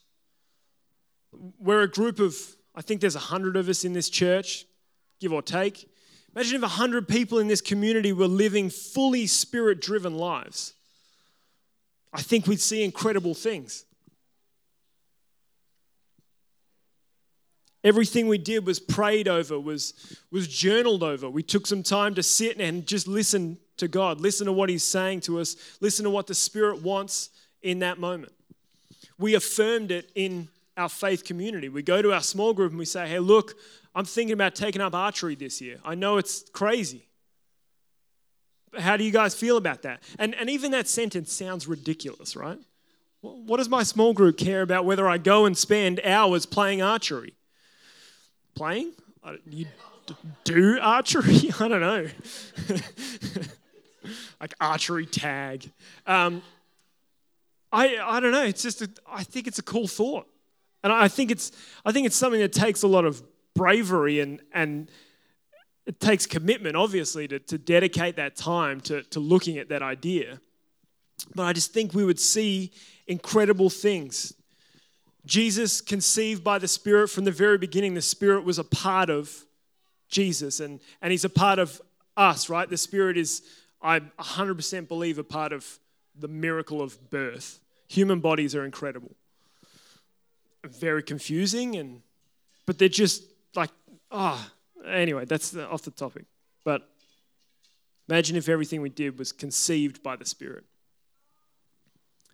We're 1.59 1.83
a 1.83 1.91
group 1.91 2.19
of, 2.21 2.37
I 2.75 2.83
think 2.83 3.01
there's 3.01 3.17
a 3.17 3.21
hundred 3.21 3.57
of 3.57 3.69
us 3.69 3.85
in 3.85 3.93
this 3.93 4.09
church, 4.09 4.67
give 5.21 5.33
or 5.33 5.43
take. 5.43 5.89
Imagine 6.35 6.57
if 6.57 6.63
100 6.63 7.09
people 7.09 7.39
in 7.39 7.49
this 7.49 7.61
community 7.61 8.13
were 8.13 8.29
living 8.29 8.69
fully 8.69 9.27
spirit 9.27 9.81
driven 9.81 10.17
lives. 10.17 10.75
I 12.13 12.23
think 12.23 12.47
we'd 12.47 12.61
see 12.61 12.85
incredible 12.85 13.35
things. 13.35 13.85
Everything 17.83 18.27
we 18.27 18.39
did 18.39 18.67
was 18.67 18.81
prayed 18.81 19.29
over, 19.29 19.61
was, 19.61 19.95
was 20.33 20.49
journaled 20.49 21.03
over. 21.03 21.31
We 21.31 21.43
took 21.43 21.67
some 21.67 21.83
time 21.83 22.15
to 22.17 22.23
sit 22.23 22.61
and 22.61 22.87
just 22.87 23.07
listen 23.07 23.59
to 23.77 23.87
God, 23.87 24.21
listen 24.21 24.47
to 24.47 24.53
what 24.53 24.69
He's 24.69 24.83
saying 24.83 25.21
to 25.21 25.39
us, 25.39 25.57
listen 25.81 26.05
to 26.05 26.11
what 26.11 26.27
the 26.27 26.35
Spirit 26.35 26.83
wants 26.83 27.31
in 27.63 27.79
that 27.79 27.99
moment. 27.99 28.33
We 29.19 29.35
affirmed 29.35 29.91
it 29.91 30.11
in 30.15 30.49
our 30.77 30.89
faith 30.89 31.25
community. 31.25 31.69
We 31.69 31.83
go 31.83 32.03
to 32.03 32.13
our 32.13 32.21
small 32.21 32.53
group 32.53 32.73
and 32.73 32.79
we 32.79 32.85
say, 32.85 33.09
hey, 33.09 33.19
look, 33.19 33.55
I'm 33.95 34.05
thinking 34.05 34.35
about 34.35 34.55
taking 34.55 34.83
up 34.83 34.95
archery 34.95 35.35
this 35.35 35.61
year. 35.61 35.79
I 35.85 35.95
know 35.95 36.19
it's 36.19 36.49
crazy. 36.51 37.07
How 38.79 38.97
do 38.97 39.05
you 39.05 39.11
guys 39.11 39.35
feel 39.35 39.57
about 39.57 39.83
that? 39.83 40.03
And, 40.19 40.35
and 40.35 40.51
even 40.51 40.73
that 40.73 40.87
sentence 40.87 41.33
sounds 41.33 41.67
ridiculous, 41.67 42.37
right? 42.37 42.59
What 43.23 43.57
does 43.57 43.71
my 43.71 43.83
small 43.83 44.13
group 44.13 44.37
care 44.37 44.61
about 44.63 44.85
whether 44.85 45.09
I 45.09 45.19
go 45.19 45.47
and 45.47 45.57
spend 45.57 46.01
hours 46.05 46.45
playing 46.45 46.83
archery? 46.83 47.33
Playing? 48.55 48.93
You 49.49 49.67
do 50.45 50.79
archery? 50.81 51.51
I 51.61 51.69
don't 51.69 51.81
know. 51.81 52.07
like 54.41 54.55
archery 54.61 55.07
tag. 55.07 55.71
Um, 56.07 56.43
I, 57.73 57.97
I 57.97 58.21
don't 58.21 58.31
know. 58.31 58.45
It's 58.45 58.63
just, 58.63 58.83
a, 58.83 58.91
I 59.11 59.25
think 59.25 59.47
it's 59.47 59.59
a 59.59 59.63
cool 59.63 59.89
thought. 59.89 60.29
And 60.87 60.93
I 60.93 61.09
think 61.09 61.33
it's, 61.33 61.51
I 61.85 61.91
think 61.91 62.07
it's 62.07 62.15
something 62.15 62.39
that 62.39 62.53
takes 62.53 62.85
a 62.85 62.87
lot 62.87 63.05
of 63.05 63.21
bravery 63.57 64.21
and, 64.21 64.41
and 64.53 64.89
it 65.85 65.99
takes 65.99 66.27
commitment, 66.27 66.77
obviously, 66.77 67.27
to, 67.27 67.41
to 67.41 67.59
dedicate 67.59 68.15
that 68.15 68.37
time 68.37 68.81
to, 68.83 69.03
to 69.03 69.19
looking 69.19 69.59
at 69.59 69.69
that 69.71 69.83
idea. 69.83 70.41
But 71.35 71.43
I 71.43 71.53
just 71.55 71.73
think 71.73 71.93
we 71.93 72.05
would 72.05 72.21
see 72.21 72.71
incredible 73.09 73.69
things. 73.69 74.33
Jesus, 75.25 75.81
conceived 75.81 76.45
by 76.45 76.61
the 76.61 76.69
Spirit 76.69 77.09
from 77.09 77.25
the 77.25 77.33
very 77.33 77.59
beginning, 77.59 77.95
the 77.95 78.01
Spirit 78.01 78.45
was 78.45 78.61
a 78.61 78.65
part 78.65 79.11
of 79.11 79.45
Jesus 80.09 80.61
and, 80.61 80.79
and 81.03 81.11
He's 81.11 81.25
a 81.25 81.29
part 81.29 81.59
of 81.59 81.83
us, 82.17 82.49
right? 82.49 82.71
The 82.71 82.77
Spirit 82.77 83.17
is, 83.17 83.43
I 83.83 83.99
100% 83.99 84.87
believe, 84.87 85.19
a 85.19 85.25
part 85.25 85.53
of 85.53 85.81
the 86.17 86.29
miracle 86.29 86.81
of 86.81 87.11
birth. 87.11 87.59
Human 87.89 88.21
bodies 88.21 88.55
are 88.55 88.65
incredible. 88.65 89.17
Very 90.71 91.03
confusing, 91.03 91.77
and 91.77 92.03
but 92.67 92.79
they're 92.79 92.89
just 92.89 93.23
like, 93.55 93.71
ah, 94.11 94.51
oh. 94.79 94.89
anyway, 94.89 95.25
that's 95.25 95.57
off 95.57 95.83
the 95.83 95.91
topic. 95.91 96.25
But 96.65 96.89
imagine 98.09 98.37
if 98.37 98.49
everything 98.49 98.81
we 98.81 98.89
did 98.89 99.19
was 99.19 99.33
conceived 99.33 100.03
by 100.03 100.17
the 100.17 100.25
Spirit. 100.25 100.65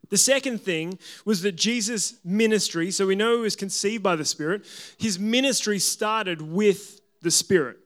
The 0.08 0.18
second 0.18 0.60
thing 0.60 0.98
was 1.24 1.42
that 1.42 1.52
Jesus' 1.52 2.16
ministry, 2.24 2.90
so 2.90 3.06
we 3.06 3.14
know 3.14 3.36
he 3.36 3.42
was 3.42 3.56
conceived 3.56 4.02
by 4.02 4.16
the 4.16 4.24
Spirit, 4.24 4.66
his 4.98 5.18
ministry 5.18 5.78
started 5.78 6.42
with 6.42 7.00
the 7.22 7.30
Spirit. 7.30 7.78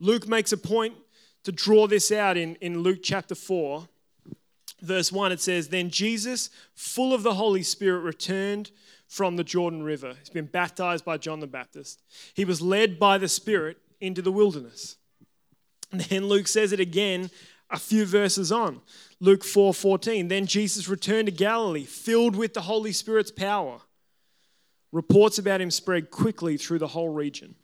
Luke 0.00 0.26
makes 0.26 0.52
a 0.52 0.56
point 0.56 0.94
to 1.44 1.52
draw 1.52 1.86
this 1.86 2.10
out 2.12 2.36
in, 2.36 2.54
in 2.56 2.78
Luke 2.80 3.00
chapter 3.02 3.34
4 3.34 3.88
verse 4.80 5.12
1, 5.12 5.32
it 5.32 5.40
says, 5.40 5.68
Then 5.68 5.90
Jesus, 5.90 6.50
full 6.74 7.12
of 7.12 7.22
the 7.22 7.34
Holy 7.34 7.62
Spirit, 7.62 8.00
returned 8.00 8.70
from 9.08 9.36
the 9.36 9.44
Jordan 9.44 9.82
River. 9.82 10.14
He's 10.18 10.30
been 10.30 10.46
baptized 10.46 11.04
by 11.04 11.16
John 11.16 11.40
the 11.40 11.46
Baptist. 11.46 12.02
He 12.34 12.44
was 12.44 12.60
led 12.60 12.98
by 12.98 13.18
the 13.18 13.28
Spirit 13.28 13.78
into 14.00 14.22
the 14.22 14.30
wilderness. 14.30 14.96
And 15.90 16.02
then 16.02 16.26
Luke 16.26 16.46
says 16.46 16.72
it 16.72 16.80
again 16.80 17.30
a 17.70 17.78
few 17.78 18.04
verses 18.04 18.52
on. 18.52 18.82
Luke 19.20 19.42
4 19.42 19.72
14. 19.72 20.28
Then 20.28 20.46
Jesus 20.46 20.88
returned 20.88 21.26
to 21.26 21.32
Galilee, 21.32 21.84
filled 21.84 22.36
with 22.36 22.54
the 22.54 22.60
Holy 22.60 22.92
Spirit's 22.92 23.30
power. 23.30 23.80
Reports 24.92 25.38
about 25.38 25.60
him 25.60 25.70
spread 25.70 26.10
quickly 26.10 26.56
through 26.56 26.78
the 26.78 26.86
whole 26.88 27.10
region. 27.10 27.54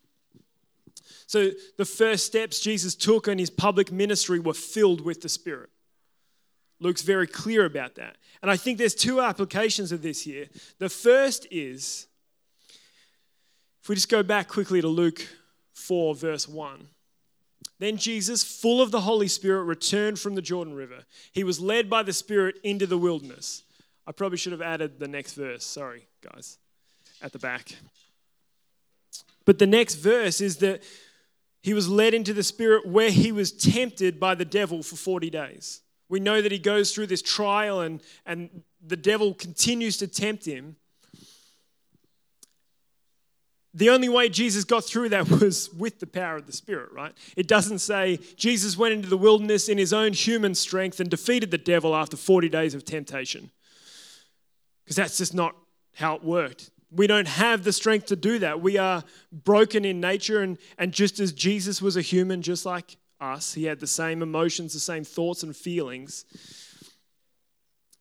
So, 1.27 1.51
the 1.79 1.85
first 1.85 2.27
steps 2.27 2.61
Jesus 2.61 2.95
took 2.95 3.29
in 3.29 3.39
his 3.39 3.51
public 3.51 3.91
ministry 3.91 4.39
were 4.39 4.55
filled 4.55 5.01
with 5.01 5.21
the 5.23 5.29
Spirit. 5.29 5.71
Luke's 6.85 7.03
very 7.03 7.27
clear 7.27 7.65
about 7.65 7.95
that. 7.95 8.19
And 8.43 8.51
I 8.51 8.59
think 8.59 8.77
there's 8.77 8.95
two 8.95 9.21
applications 9.21 9.91
of 9.91 10.03
this 10.03 10.23
here. 10.23 10.47
The 10.79 10.91
first 10.91 11.47
is, 11.51 12.07
if 13.83 13.89
we 13.89 13.95
just 13.95 14.11
go 14.11 14.23
back 14.23 14.49
quickly 14.49 14.83
to 14.83 14.89
Luke 14.89 15.27
4, 15.73 16.15
verse 16.15 16.47
1. 16.47 16.89
Then 17.79 17.97
Jesus, 17.97 18.45
full 18.45 18.83
of 18.83 18.91
the 18.91 19.01
Holy 19.01 19.29
Spirit, 19.29 19.65
returned 19.65 20.21
from 20.21 20.35
the 20.35 20.43
Jordan 20.43 20.75
River. 20.75 21.05
He 21.33 21.43
was 21.43 21.59
led 21.59 21.89
by 21.89 22.03
the 22.03 22.13
Spirit 22.13 22.57
into 22.63 22.87
the 22.87 22.99
wilderness. 22.99 23.63
I 24.07 24.13
probably 24.13 24.37
should 24.37 24.53
have 24.53 24.63
added 24.63 24.99
the 24.99 25.09
next 25.09 25.33
verse. 25.33 25.65
Sorry, 25.65 26.07
guys, 26.21 26.59
at 27.23 27.33
the 27.33 27.39
back. 27.39 27.77
But 29.47 29.59
the 29.59 29.67
next 29.67 29.95
verse 29.95 30.43
is 30.43 30.59
that 30.59 30.83
he 31.63 31.73
was 31.73 31.89
led 31.89 32.13
into 32.13 32.35
the 32.35 32.43
Spirit 32.43 32.87
where 32.87 33.11
he 33.11 33.33
was 33.33 33.53
tempted 33.53 34.21
by 34.21 34.35
the 34.35 34.45
devil 34.45 34.83
for 34.83 34.97
40 34.97 35.31
days. 35.31 35.81
We 36.15 36.21
know 36.21 36.41
that 36.41 36.53
he 36.53 36.61
goes 36.61 36.95
through 36.95 37.09
this 37.09 37.23
trial 37.23 37.81
and, 37.81 38.01
and 38.25 38.63
the 38.87 38.97
devil 38.97 39.35
continues 39.35 39.97
to 39.97 40.07
tempt 40.07 40.45
him. 40.45 40.77
The 43.75 43.91
only 43.91 44.09
way 44.09 44.29
Jesus 44.29 44.63
got 44.63 44.85
through 44.85 45.09
that 45.09 45.29
was 45.41 45.75
with 45.75 45.99
the 45.99 46.07
power 46.07 46.37
of 46.37 46.47
the 46.47 46.53
Spirit, 46.53 46.93
right? 46.93 47.13
It 47.37 47.49
doesn't 47.49 47.81
say 47.81 48.21
Jesus 48.37 48.77
went 48.77 48.95
into 48.95 49.09
the 49.09 49.17
wilderness 49.17 49.69
in 49.69 49.77
his 49.77 49.93
own 49.93 50.13
human 50.13 50.55
strength 50.55 51.01
and 51.01 51.11
defeated 51.11 51.51
the 51.51 51.59
devil 51.59 51.97
after 51.97 52.17
40 52.17 52.49
days 52.49 52.77
of 52.77 52.85
temptation. 52.85 53.51
Because 54.85 54.95
that's 54.95 55.19
just 55.19 55.35
not 55.35 55.57
how 55.97 56.15
it 56.15 56.23
worked. 56.23 56.71
We 56.93 57.09
don't 57.09 57.27
have 57.27 57.65
the 57.65 57.73
strength 57.73 58.07
to 58.07 58.15
do 58.15 58.39
that. 58.39 58.61
We 58.61 58.79
are 58.79 59.03
broken 59.33 59.85
in 59.85 60.01
nature, 60.01 60.43
and, 60.43 60.59
and 60.79 60.93
just 60.93 61.19
as 61.19 61.33
Jesus 61.33 61.83
was 61.83 61.97
a 61.97 62.03
human, 62.03 62.41
just 62.41 62.65
like 62.65 62.99
us. 63.33 63.55
He 63.55 63.65
had 63.65 63.81
the 63.81 63.87
same 63.87 64.23
emotions, 64.23 64.73
the 64.73 64.81
same 64.81 65.05
thoughts 65.05 65.43
and 65.43 65.57
feelings. 65.57 66.25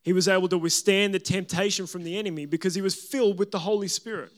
He 0.04 0.14
was 0.14 0.28
able 0.28 0.50
to 0.50 0.58
withstand 0.58 1.14
the 1.14 1.20
temptation 1.20 1.88
from 1.88 2.04
the 2.04 2.18
enemy 2.18 2.46
because 2.46 2.76
he 2.76 2.82
was 2.82 2.94
filled 2.94 3.40
with 3.40 3.52
the 3.52 3.60
Holy 3.60 3.88
Spirit. 3.88 4.32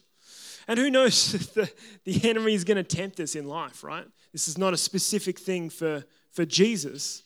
And 0.67 0.79
who 0.79 0.89
knows 0.89 1.31
the, 1.53 1.69
the 2.03 2.29
enemy 2.29 2.53
is 2.53 2.63
going 2.63 2.77
to 2.77 2.83
tempt 2.83 3.19
us 3.19 3.35
in 3.35 3.47
life, 3.47 3.83
right? 3.83 4.05
This 4.31 4.47
is 4.47 4.57
not 4.57 4.73
a 4.73 4.77
specific 4.77 5.39
thing 5.39 5.69
for, 5.69 6.03
for 6.31 6.45
Jesus. 6.45 7.23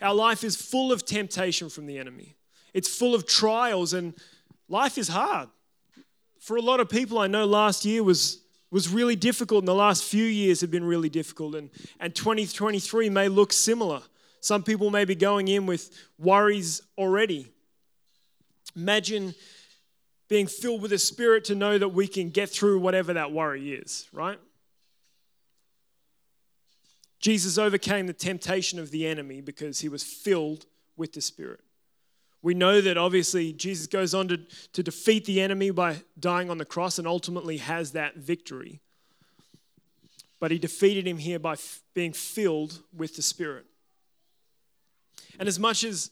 Our 0.00 0.14
life 0.14 0.44
is 0.44 0.56
full 0.56 0.92
of 0.92 1.04
temptation 1.04 1.68
from 1.68 1.86
the 1.86 1.98
enemy, 1.98 2.36
it's 2.74 2.88
full 2.88 3.14
of 3.14 3.26
trials, 3.26 3.92
and 3.92 4.14
life 4.68 4.98
is 4.98 5.08
hard. 5.08 5.48
For 6.40 6.56
a 6.56 6.62
lot 6.62 6.80
of 6.80 6.88
people, 6.88 7.18
I 7.18 7.26
know 7.26 7.44
last 7.44 7.84
year 7.84 8.04
was 8.04 8.40
was 8.70 8.88
really 8.88 9.16
difficult 9.16 9.60
and 9.60 9.68
the 9.68 9.74
last 9.74 10.04
few 10.04 10.24
years 10.24 10.60
have 10.60 10.70
been 10.70 10.84
really 10.84 11.08
difficult 11.08 11.54
and, 11.54 11.70
and 12.00 12.14
2023 12.14 13.10
may 13.10 13.28
look 13.28 13.52
similar. 13.52 14.02
Some 14.40 14.62
people 14.62 14.90
may 14.90 15.04
be 15.04 15.14
going 15.14 15.48
in 15.48 15.66
with 15.66 15.90
worries 16.18 16.82
already. 16.98 17.46
Imagine 18.74 19.34
being 20.28 20.46
filled 20.46 20.82
with 20.82 20.90
the 20.90 20.98
spirit 20.98 21.44
to 21.44 21.54
know 21.54 21.78
that 21.78 21.88
we 21.88 22.06
can 22.08 22.30
get 22.30 22.50
through 22.50 22.80
whatever 22.80 23.12
that 23.14 23.32
worry 23.32 23.72
is 23.72 24.08
right? 24.12 24.38
Jesus 27.20 27.58
overcame 27.58 28.06
the 28.06 28.12
temptation 28.12 28.78
of 28.78 28.90
the 28.90 29.06
enemy 29.06 29.40
because 29.40 29.80
he 29.80 29.88
was 29.88 30.02
filled 30.02 30.66
with 30.96 31.12
the 31.12 31.20
spirit 31.20 31.60
we 32.42 32.54
know 32.54 32.80
that 32.80 32.96
obviously 32.96 33.52
Jesus 33.52 33.86
goes 33.86 34.14
on 34.14 34.28
to, 34.28 34.38
to 34.72 34.82
defeat 34.82 35.24
the 35.24 35.40
enemy 35.40 35.70
by 35.70 36.02
dying 36.18 36.50
on 36.50 36.58
the 36.58 36.64
cross 36.64 36.98
and 36.98 37.06
ultimately 37.06 37.56
has 37.56 37.92
that 37.92 38.16
victory. 38.16 38.80
But 40.38 40.50
he 40.50 40.58
defeated 40.58 41.06
him 41.06 41.18
here 41.18 41.38
by 41.38 41.52
f- 41.52 41.82
being 41.94 42.12
filled 42.12 42.82
with 42.94 43.16
the 43.16 43.22
Spirit. 43.22 43.66
And 45.38 45.48
as 45.48 45.58
much 45.58 45.82
as 45.82 46.10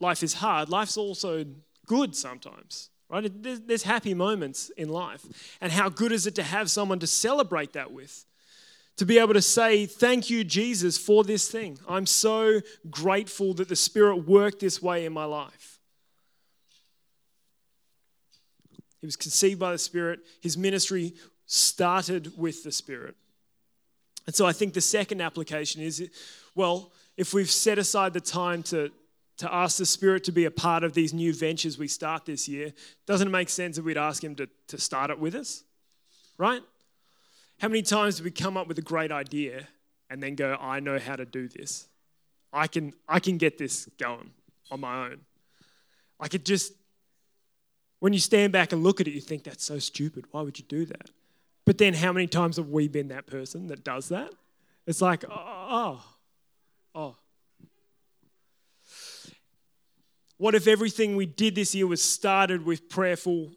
life 0.00 0.22
is 0.22 0.34
hard, 0.34 0.68
life's 0.68 0.96
also 0.96 1.44
good 1.86 2.16
sometimes, 2.16 2.90
right? 3.08 3.30
There's, 3.42 3.60
there's 3.60 3.82
happy 3.82 4.14
moments 4.14 4.70
in 4.76 4.88
life. 4.88 5.24
And 5.60 5.72
how 5.72 5.88
good 5.88 6.12
is 6.12 6.26
it 6.26 6.34
to 6.36 6.42
have 6.42 6.70
someone 6.70 6.98
to 7.00 7.06
celebrate 7.06 7.74
that 7.74 7.92
with? 7.92 8.24
To 8.96 9.04
be 9.04 9.18
able 9.18 9.34
to 9.34 9.42
say, 9.42 9.86
Thank 9.86 10.30
you, 10.30 10.44
Jesus, 10.44 10.98
for 10.98 11.24
this 11.24 11.48
thing. 11.50 11.78
I'm 11.88 12.06
so 12.06 12.60
grateful 12.90 13.54
that 13.54 13.68
the 13.68 13.76
Spirit 13.76 14.26
worked 14.26 14.60
this 14.60 14.80
way 14.82 15.04
in 15.04 15.12
my 15.12 15.24
life. 15.24 15.78
He 19.00 19.06
was 19.06 19.16
conceived 19.16 19.60
by 19.60 19.72
the 19.72 19.78
Spirit. 19.78 20.20
His 20.40 20.56
ministry 20.56 21.14
started 21.46 22.36
with 22.36 22.64
the 22.64 22.72
Spirit. 22.72 23.14
And 24.26 24.34
so 24.34 24.46
I 24.46 24.52
think 24.52 24.74
the 24.74 24.80
second 24.80 25.20
application 25.20 25.82
is 25.82 26.10
well, 26.54 26.90
if 27.16 27.34
we've 27.34 27.50
set 27.50 27.78
aside 27.78 28.14
the 28.14 28.20
time 28.20 28.62
to, 28.64 28.90
to 29.36 29.54
ask 29.54 29.76
the 29.76 29.86
Spirit 29.86 30.24
to 30.24 30.32
be 30.32 30.46
a 30.46 30.50
part 30.50 30.84
of 30.84 30.94
these 30.94 31.12
new 31.12 31.32
ventures 31.32 31.78
we 31.78 31.86
start 31.86 32.24
this 32.24 32.48
year, 32.48 32.72
doesn't 33.06 33.28
it 33.28 33.30
make 33.30 33.50
sense 33.50 33.76
that 33.76 33.84
we'd 33.84 33.98
ask 33.98 34.24
Him 34.24 34.34
to, 34.36 34.48
to 34.68 34.78
start 34.78 35.10
it 35.10 35.18
with 35.18 35.34
us? 35.34 35.62
Right? 36.38 36.62
How 37.58 37.68
many 37.68 37.82
times 37.82 38.18
do 38.18 38.24
we 38.24 38.30
come 38.30 38.56
up 38.56 38.68
with 38.68 38.78
a 38.78 38.82
great 38.82 39.10
idea 39.10 39.66
and 40.10 40.22
then 40.22 40.34
go, 40.34 40.56
I 40.60 40.80
know 40.80 40.98
how 40.98 41.16
to 41.16 41.24
do 41.24 41.48
this? 41.48 41.88
I 42.52 42.66
can, 42.66 42.92
I 43.08 43.18
can 43.18 43.38
get 43.38 43.58
this 43.58 43.88
going 43.98 44.30
on 44.70 44.80
my 44.80 45.06
own. 45.06 45.20
Like 46.20 46.34
it 46.34 46.44
just 46.44 46.72
when 48.00 48.12
you 48.12 48.18
stand 48.18 48.52
back 48.52 48.72
and 48.72 48.82
look 48.82 49.00
at 49.00 49.08
it, 49.08 49.12
you 49.12 49.20
think 49.20 49.44
that's 49.44 49.64
so 49.64 49.78
stupid. 49.78 50.26
Why 50.30 50.42
would 50.42 50.58
you 50.58 50.64
do 50.68 50.84
that? 50.86 51.10
But 51.64 51.78
then, 51.78 51.94
how 51.94 52.12
many 52.12 52.26
times 52.26 52.56
have 52.56 52.68
we 52.68 52.88
been 52.88 53.08
that 53.08 53.26
person 53.26 53.66
that 53.68 53.82
does 53.82 54.08
that? 54.10 54.30
It's 54.86 55.00
like, 55.00 55.24
oh, 55.28 55.34
oh. 55.34 56.04
oh. 56.94 57.16
What 60.38 60.54
if 60.54 60.68
everything 60.68 61.16
we 61.16 61.26
did 61.26 61.54
this 61.54 61.74
year 61.74 61.86
was 61.86 62.02
started 62.02 62.64
with 62.64 62.88
prayerful 62.88 63.52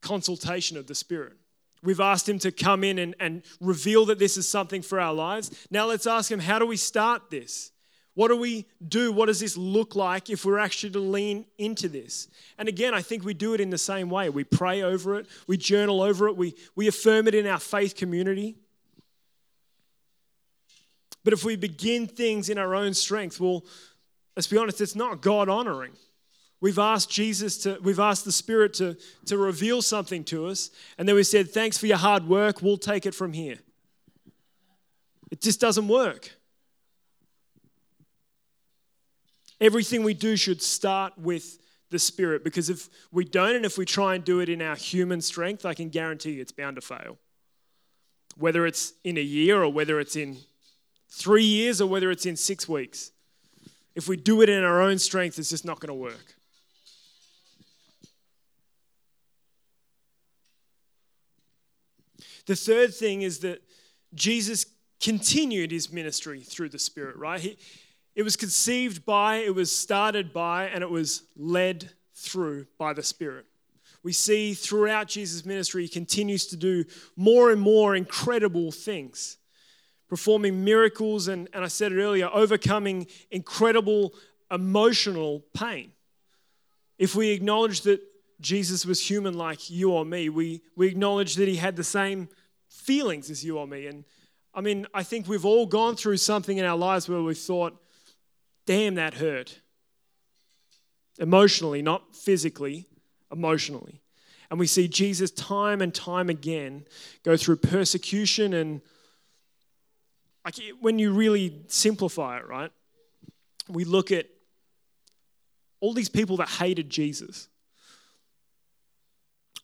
consultation 0.00 0.76
of 0.76 0.86
the 0.86 0.94
Spirit? 0.94 1.36
We've 1.82 2.00
asked 2.00 2.28
Him 2.28 2.38
to 2.40 2.52
come 2.52 2.84
in 2.84 2.98
and, 2.98 3.14
and 3.18 3.42
reveal 3.60 4.06
that 4.06 4.18
this 4.18 4.36
is 4.36 4.48
something 4.48 4.82
for 4.82 5.00
our 5.00 5.12
lives. 5.12 5.66
Now 5.70 5.86
let's 5.86 6.06
ask 6.06 6.30
Him, 6.30 6.38
how 6.40 6.58
do 6.58 6.66
we 6.66 6.76
start 6.76 7.30
this? 7.30 7.72
What 8.14 8.28
do 8.28 8.36
we 8.36 8.66
do? 8.86 9.10
What 9.10 9.26
does 9.26 9.40
this 9.40 9.56
look 9.56 9.96
like 9.96 10.28
if 10.28 10.44
we're 10.44 10.58
actually 10.58 10.90
to 10.90 10.98
lean 10.98 11.46
into 11.56 11.88
this? 11.88 12.28
And 12.58 12.68
again, 12.68 12.94
I 12.94 13.00
think 13.00 13.24
we 13.24 13.32
do 13.32 13.54
it 13.54 13.60
in 13.60 13.70
the 13.70 13.78
same 13.78 14.10
way. 14.10 14.28
We 14.28 14.44
pray 14.44 14.82
over 14.82 15.18
it, 15.18 15.26
we 15.46 15.56
journal 15.56 16.02
over 16.02 16.28
it, 16.28 16.36
we, 16.36 16.54
we 16.76 16.88
affirm 16.88 17.26
it 17.26 17.34
in 17.34 17.46
our 17.46 17.58
faith 17.58 17.96
community. 17.96 18.56
But 21.24 21.32
if 21.32 21.44
we 21.44 21.56
begin 21.56 22.06
things 22.06 22.48
in 22.48 22.58
our 22.58 22.74
own 22.74 22.94
strength, 22.94 23.40
well, 23.40 23.64
let's 24.36 24.48
be 24.48 24.58
honest, 24.58 24.80
it's 24.80 24.96
not 24.96 25.22
God 25.22 25.48
honoring. 25.48 25.92
We've 26.62 26.78
asked 26.78 27.10
Jesus 27.10 27.58
to, 27.64 27.76
we've 27.82 27.98
asked 27.98 28.24
the 28.24 28.30
Spirit 28.30 28.72
to, 28.74 28.96
to 29.26 29.36
reveal 29.36 29.82
something 29.82 30.22
to 30.26 30.46
us, 30.46 30.70
and 30.96 31.08
then 31.08 31.16
we 31.16 31.24
said, 31.24 31.50
Thanks 31.50 31.76
for 31.76 31.86
your 31.86 31.96
hard 31.96 32.28
work, 32.28 32.62
we'll 32.62 32.76
take 32.76 33.04
it 33.04 33.16
from 33.16 33.32
here. 33.32 33.56
It 35.32 35.42
just 35.42 35.60
doesn't 35.60 35.88
work. 35.88 36.30
Everything 39.60 40.04
we 40.04 40.14
do 40.14 40.36
should 40.36 40.62
start 40.62 41.18
with 41.18 41.58
the 41.90 41.98
Spirit 41.98 42.44
because 42.44 42.70
if 42.70 42.88
we 43.10 43.24
don't 43.24 43.56
and 43.56 43.64
if 43.64 43.76
we 43.76 43.84
try 43.84 44.14
and 44.14 44.24
do 44.24 44.38
it 44.38 44.48
in 44.48 44.62
our 44.62 44.76
human 44.76 45.20
strength, 45.20 45.66
I 45.66 45.74
can 45.74 45.88
guarantee 45.88 46.34
you 46.34 46.42
it's 46.42 46.52
bound 46.52 46.76
to 46.76 46.82
fail. 46.82 47.18
Whether 48.38 48.66
it's 48.66 48.92
in 49.02 49.18
a 49.18 49.22
year 49.22 49.64
or 49.64 49.72
whether 49.72 49.98
it's 49.98 50.14
in 50.14 50.36
three 51.10 51.44
years 51.44 51.80
or 51.80 51.88
whether 51.88 52.12
it's 52.12 52.24
in 52.24 52.36
six 52.36 52.68
weeks. 52.68 53.10
If 53.96 54.06
we 54.06 54.16
do 54.16 54.42
it 54.42 54.48
in 54.48 54.62
our 54.62 54.80
own 54.80 54.98
strength, 54.98 55.40
it's 55.40 55.50
just 55.50 55.64
not 55.64 55.80
going 55.80 55.88
to 55.88 55.94
work. 55.94 56.36
The 62.46 62.56
third 62.56 62.94
thing 62.94 63.22
is 63.22 63.38
that 63.40 63.62
Jesus 64.14 64.66
continued 65.00 65.70
his 65.70 65.92
ministry 65.92 66.40
through 66.40 66.68
the 66.68 66.78
Spirit, 66.78 67.16
right? 67.16 67.40
He, 67.40 67.58
it 68.14 68.22
was 68.22 68.36
conceived 68.36 69.04
by, 69.04 69.36
it 69.36 69.54
was 69.54 69.74
started 69.74 70.32
by, 70.32 70.66
and 70.66 70.82
it 70.82 70.90
was 70.90 71.22
led 71.36 71.90
through 72.14 72.66
by 72.78 72.92
the 72.92 73.02
Spirit. 73.02 73.46
We 74.02 74.12
see 74.12 74.54
throughout 74.54 75.08
Jesus' 75.08 75.46
ministry, 75.46 75.82
he 75.82 75.88
continues 75.88 76.46
to 76.48 76.56
do 76.56 76.84
more 77.16 77.50
and 77.52 77.60
more 77.60 77.94
incredible 77.94 78.72
things, 78.72 79.38
performing 80.08 80.64
miracles, 80.64 81.28
and, 81.28 81.48
and 81.52 81.64
I 81.64 81.68
said 81.68 81.92
it 81.92 82.02
earlier, 82.02 82.28
overcoming 82.32 83.06
incredible 83.30 84.12
emotional 84.50 85.44
pain. 85.54 85.92
If 86.98 87.14
we 87.14 87.30
acknowledge 87.30 87.82
that 87.82 88.00
Jesus 88.42 88.84
was 88.84 89.00
human 89.00 89.34
like 89.34 89.70
you 89.70 89.92
or 89.92 90.04
me, 90.04 90.28
we, 90.28 90.62
we 90.76 90.88
acknowledge 90.88 91.36
that 91.36 91.48
he 91.48 91.56
had 91.56 91.76
the 91.76 91.84
same 91.84 92.28
feelings 92.68 93.30
as 93.30 93.44
you 93.44 93.58
or 93.58 93.66
me. 93.66 93.86
And 93.86 94.04
I 94.52 94.60
mean, 94.60 94.86
I 94.92 95.02
think 95.02 95.28
we've 95.28 95.44
all 95.44 95.66
gone 95.66 95.96
through 95.96 96.16
something 96.18 96.58
in 96.58 96.64
our 96.64 96.76
lives 96.76 97.08
where 97.08 97.22
we 97.22 97.34
thought, 97.34 97.80
damn, 98.66 98.96
that 98.96 99.14
hurt. 99.14 99.60
Emotionally, 101.18 101.82
not 101.82 102.16
physically, 102.16 102.88
emotionally. 103.30 104.02
And 104.50 104.58
we 104.58 104.66
see 104.66 104.88
Jesus 104.88 105.30
time 105.30 105.80
and 105.80 105.94
time 105.94 106.28
again 106.28 106.84
go 107.22 107.36
through 107.36 107.56
persecution 107.56 108.52
and 108.52 108.82
like 110.44 110.56
when 110.80 110.98
you 110.98 111.12
really 111.12 111.62
simplify 111.68 112.38
it, 112.38 112.46
right? 112.46 112.70
We 113.68 113.84
look 113.84 114.10
at 114.10 114.26
all 115.80 115.94
these 115.94 116.08
people 116.08 116.36
that 116.38 116.48
hated 116.48 116.90
Jesus. 116.90 117.48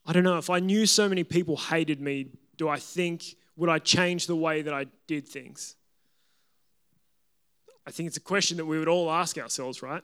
I 0.09 0.11
don't 0.11 0.23
know, 0.23 0.39
if 0.39 0.49
I 0.49 0.59
knew 0.59 0.87
so 0.87 1.07
many 1.07 1.23
people 1.23 1.55
hated 1.55 2.01
me, 2.01 2.29
do 2.57 2.67
I 2.67 2.79
think, 2.79 3.35
would 3.55 3.69
I 3.69 3.77
change 3.77 4.25
the 4.25 4.35
way 4.35 4.63
that 4.63 4.73
I 4.73 4.87
did 5.05 5.29
things? 5.29 5.75
I 7.85 7.91
think 7.91 8.07
it's 8.07 8.17
a 8.17 8.21
question 8.21 8.57
that 8.57 8.65
we 8.65 8.79
would 8.79 8.87
all 8.87 9.11
ask 9.11 9.37
ourselves, 9.37 9.83
right? 9.83 10.01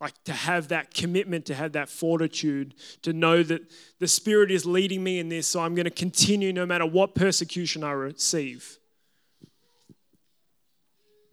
Like 0.00 0.14
to 0.22 0.32
have 0.32 0.68
that 0.68 0.94
commitment, 0.94 1.46
to 1.46 1.56
have 1.56 1.72
that 1.72 1.88
fortitude, 1.88 2.76
to 3.02 3.12
know 3.12 3.42
that 3.42 3.62
the 3.98 4.06
Spirit 4.06 4.52
is 4.52 4.66
leading 4.66 5.02
me 5.02 5.18
in 5.18 5.28
this, 5.28 5.48
so 5.48 5.58
I'm 5.58 5.74
going 5.74 5.84
to 5.84 5.90
continue 5.90 6.52
no 6.52 6.64
matter 6.64 6.86
what 6.86 7.16
persecution 7.16 7.82
I 7.82 7.90
receive. 7.90 8.78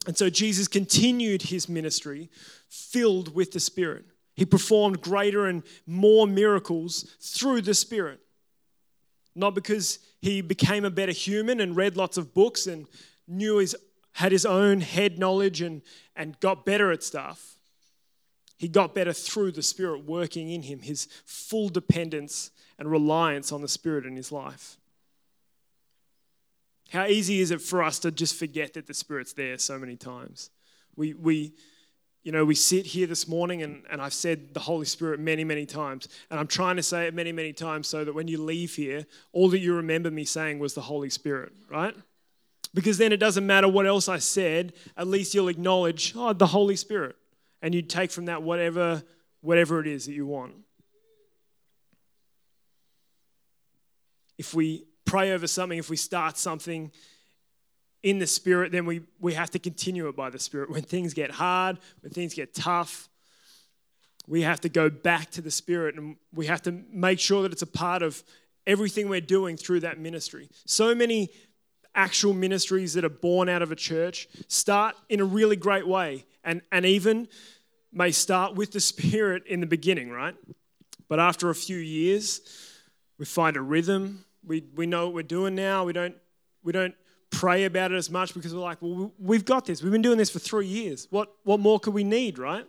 And 0.07 0.17
so 0.17 0.31
Jesus 0.31 0.67
continued 0.67 1.43
his 1.43 1.69
ministry 1.69 2.31
filled 2.67 3.35
with 3.35 3.51
the 3.51 3.59
Spirit. 3.59 4.05
He 4.37 4.45
performed 4.45 5.01
greater 5.01 5.47
and 5.47 5.63
more 5.85 6.27
miracles 6.27 7.15
through 7.19 7.61
the 7.63 7.73
Spirit. 7.73 8.21
Not 9.35 9.55
because 9.55 9.99
he 10.21 10.41
became 10.41 10.85
a 10.85 10.89
better 10.89 11.11
human 11.11 11.59
and 11.59 11.75
read 11.75 11.97
lots 11.97 12.17
of 12.17 12.33
books 12.33 12.67
and 12.67 12.87
knew 13.27 13.57
his 13.57 13.75
had 14.13 14.31
his 14.31 14.47
own 14.47 14.81
head 14.81 15.19
knowledge 15.19 15.61
and, 15.61 15.83
and 16.15 16.39
got 16.39 16.65
better 16.65 16.91
at 16.91 17.03
stuff. 17.03 17.55
He 18.57 18.67
got 18.67 18.95
better 18.95 19.13
through 19.13 19.51
the 19.51 19.61
Spirit 19.61 20.05
working 20.05 20.49
in 20.49 20.63
him, 20.63 20.79
his 20.79 21.07
full 21.23 21.69
dependence 21.69 22.49
and 22.79 22.89
reliance 22.89 23.51
on 23.51 23.61
the 23.61 23.67
Spirit 23.67 24.07
in 24.07 24.15
his 24.15 24.31
life. 24.31 24.77
How 26.89 27.05
easy 27.05 27.41
is 27.41 27.51
it 27.51 27.61
for 27.61 27.83
us 27.83 27.99
to 27.99 28.11
just 28.11 28.35
forget 28.35 28.73
that 28.73 28.87
the 28.87 28.93
Spirit's 28.95 29.33
there 29.33 29.59
so 29.59 29.77
many 29.77 29.95
times? 29.95 30.49
We, 30.95 31.13
we, 31.13 31.53
you 32.27 32.33
know, 32.33 32.43
we 32.43 32.55
sit 32.55 32.85
here 32.85 33.07
this 33.07 33.25
morning, 33.25 33.61
and, 33.61 33.85
and 33.89 34.01
I've 34.01 34.13
said 34.13 34.53
the 34.53 34.59
Holy 34.59 34.85
Spirit 34.85 35.17
many, 35.17 35.45
many 35.45 35.65
times, 35.65 36.09
and 36.29 36.37
I'm 36.37 36.45
trying 36.45 36.75
to 36.75 36.83
say 36.83 37.07
it 37.07 37.13
many, 37.13 37.31
many 37.31 37.53
times 37.53 37.87
so 37.87 38.03
that 38.03 38.13
when 38.13 38.27
you 38.27 38.43
leave 38.43 38.75
here, 38.75 39.05
all 39.31 39.47
that 39.47 39.59
you 39.59 39.73
remember 39.73 40.11
me 40.11 40.25
saying 40.25 40.59
was 40.59 40.73
the 40.73 40.81
Holy 40.81 41.09
Spirit, 41.09 41.53
right? 41.71 41.95
Because 42.73 42.97
then 42.97 43.13
it 43.13 43.17
doesn't 43.21 43.47
matter 43.47 43.69
what 43.69 43.87
else 43.87 44.09
I 44.09 44.17
said, 44.17 44.73
at 44.97 45.07
least 45.07 45.33
you'll 45.33 45.47
acknowledge, 45.47 46.11
oh, 46.17 46.33
the 46.33 46.47
Holy 46.47 46.75
Spirit. 46.75 47.15
And 47.61 47.73
you'd 47.73 47.89
take 47.89 48.11
from 48.11 48.25
that 48.25 48.43
whatever, 48.43 49.03
whatever 49.39 49.79
it 49.79 49.87
is 49.87 50.07
that 50.07 50.11
you 50.11 50.25
want. 50.25 50.53
If 54.37 54.53
we 54.53 54.83
pray 55.05 55.31
over 55.31 55.47
something, 55.47 55.79
if 55.79 55.89
we 55.89 55.95
start 55.95 56.37
something 56.37 56.91
in 58.03 58.19
the 58.19 58.27
Spirit, 58.27 58.71
then 58.71 58.85
we, 58.85 59.01
we 59.19 59.33
have 59.33 59.49
to 59.51 59.59
continue 59.59 60.07
it 60.07 60.15
by 60.15 60.29
the 60.29 60.39
Spirit. 60.39 60.69
When 60.69 60.83
things 60.83 61.13
get 61.13 61.31
hard, 61.31 61.79
when 62.01 62.11
things 62.11 62.33
get 62.33 62.53
tough, 62.53 63.09
we 64.27 64.41
have 64.41 64.61
to 64.61 64.69
go 64.69 64.89
back 64.89 65.31
to 65.31 65.41
the 65.41 65.51
Spirit 65.51 65.95
and 65.95 66.17
we 66.33 66.47
have 66.47 66.61
to 66.63 66.71
make 66.91 67.19
sure 67.19 67.43
that 67.43 67.51
it's 67.51 67.61
a 67.61 67.67
part 67.67 68.03
of 68.03 68.23
everything 68.65 69.07
we're 69.07 69.21
doing 69.21 69.57
through 69.57 69.79
that 69.79 69.97
ministry. 69.97 70.49
So 70.65 70.93
many 70.93 71.29
actual 71.95 72.33
ministries 72.33 72.93
that 72.93 73.03
are 73.03 73.09
born 73.09 73.49
out 73.49 73.61
of 73.61 73.71
a 73.71 73.75
church 73.75 74.27
start 74.47 74.95
in 75.09 75.19
a 75.19 75.25
really 75.25 75.55
great 75.55 75.87
way 75.87 76.25
and, 76.43 76.61
and 76.71 76.85
even 76.85 77.27
may 77.91 78.11
start 78.11 78.53
with 78.53 78.71
the 78.71 78.79
Spirit 78.79 79.47
in 79.47 79.61
the 79.61 79.65
beginning, 79.65 80.11
right? 80.11 80.35
But 81.07 81.19
after 81.19 81.49
a 81.49 81.55
few 81.55 81.77
years, 81.77 82.41
we 83.17 83.25
find 83.25 83.55
a 83.55 83.61
rhythm. 83.61 84.25
We, 84.45 84.65
we 84.75 84.85
know 84.85 85.05
what 85.05 85.15
we're 85.15 85.23
doing 85.23 85.55
now. 85.55 85.85
We 85.85 85.93
don't, 85.93 86.15
we 86.63 86.73
don't 86.73 86.93
pray 87.29 87.65
about 87.65 87.91
it 87.91 87.95
as 87.95 88.09
much 88.09 88.33
because 88.33 88.53
we're 88.53 88.61
like, 88.61 88.81
well, 88.81 89.11
we've 89.19 89.45
got 89.45 89.65
this. 89.65 89.81
We've 89.81 89.91
been 89.91 90.01
doing 90.01 90.17
this 90.17 90.29
for 90.29 90.39
three 90.39 90.67
years. 90.67 91.07
What, 91.09 91.33
what 91.43 91.59
more 91.59 91.79
could 91.79 91.93
we 91.93 92.03
need, 92.03 92.39
right? 92.39 92.65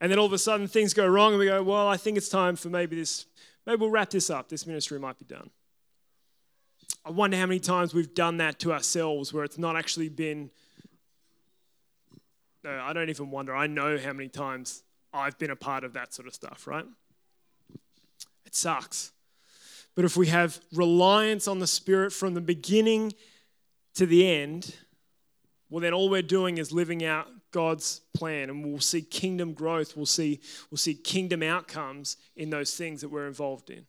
And 0.00 0.10
then 0.10 0.18
all 0.18 0.26
of 0.26 0.32
a 0.32 0.38
sudden 0.38 0.66
things 0.66 0.94
go 0.94 1.06
wrong 1.06 1.32
and 1.32 1.38
we 1.38 1.46
go, 1.46 1.62
well, 1.62 1.88
I 1.88 1.96
think 1.96 2.16
it's 2.16 2.28
time 2.28 2.56
for 2.56 2.68
maybe 2.68 2.96
this, 2.96 3.26
maybe 3.66 3.80
we'll 3.80 3.90
wrap 3.90 4.10
this 4.10 4.30
up. 4.30 4.48
This 4.48 4.66
ministry 4.66 4.98
might 4.98 5.18
be 5.18 5.24
done. 5.24 5.50
I 7.04 7.10
wonder 7.10 7.36
how 7.36 7.46
many 7.46 7.60
times 7.60 7.92
we've 7.92 8.14
done 8.14 8.38
that 8.38 8.58
to 8.60 8.72
ourselves 8.72 9.32
where 9.32 9.44
it's 9.44 9.58
not 9.58 9.76
actually 9.76 10.08
been. 10.08 10.50
No, 12.62 12.80
I 12.82 12.92
don't 12.94 13.10
even 13.10 13.30
wonder. 13.30 13.54
I 13.54 13.66
know 13.66 13.98
how 13.98 14.12
many 14.12 14.28
times 14.28 14.82
I've 15.12 15.38
been 15.38 15.50
a 15.50 15.56
part 15.56 15.84
of 15.84 15.92
that 15.92 16.14
sort 16.14 16.26
of 16.26 16.34
stuff, 16.34 16.66
right? 16.66 16.86
It 18.46 18.54
sucks. 18.54 19.12
But 19.94 20.04
if 20.04 20.16
we 20.16 20.26
have 20.28 20.58
reliance 20.72 21.46
on 21.46 21.58
the 21.60 21.66
Spirit 21.66 22.12
from 22.12 22.34
the 22.34 22.40
beginning 22.40 23.12
to 23.94 24.06
the 24.06 24.28
end, 24.28 24.74
well, 25.70 25.80
then 25.80 25.94
all 25.94 26.08
we're 26.08 26.22
doing 26.22 26.58
is 26.58 26.72
living 26.72 27.04
out 27.04 27.28
God's 27.50 28.00
plan, 28.14 28.50
and 28.50 28.64
we'll 28.64 28.80
see 28.80 29.02
kingdom 29.02 29.52
growth. 29.54 29.96
We'll 29.96 30.06
see, 30.06 30.40
we'll 30.70 30.78
see 30.78 30.94
kingdom 30.94 31.42
outcomes 31.42 32.16
in 32.36 32.50
those 32.50 32.76
things 32.76 33.00
that 33.00 33.08
we're 33.08 33.26
involved 33.26 33.70
in. 33.70 33.86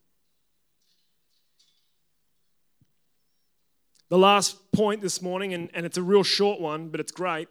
The 4.10 4.18
last 4.20 4.72
point 4.72 5.02
this 5.02 5.22
morning, 5.22 5.54
and, 5.54 5.70
and 5.74 5.86
it's 5.86 5.98
a 5.98 6.04
real 6.04 6.24
short 6.24 6.62
one, 6.62 6.90
but 6.90 7.00
it's 7.00 7.12
great, 7.12 7.48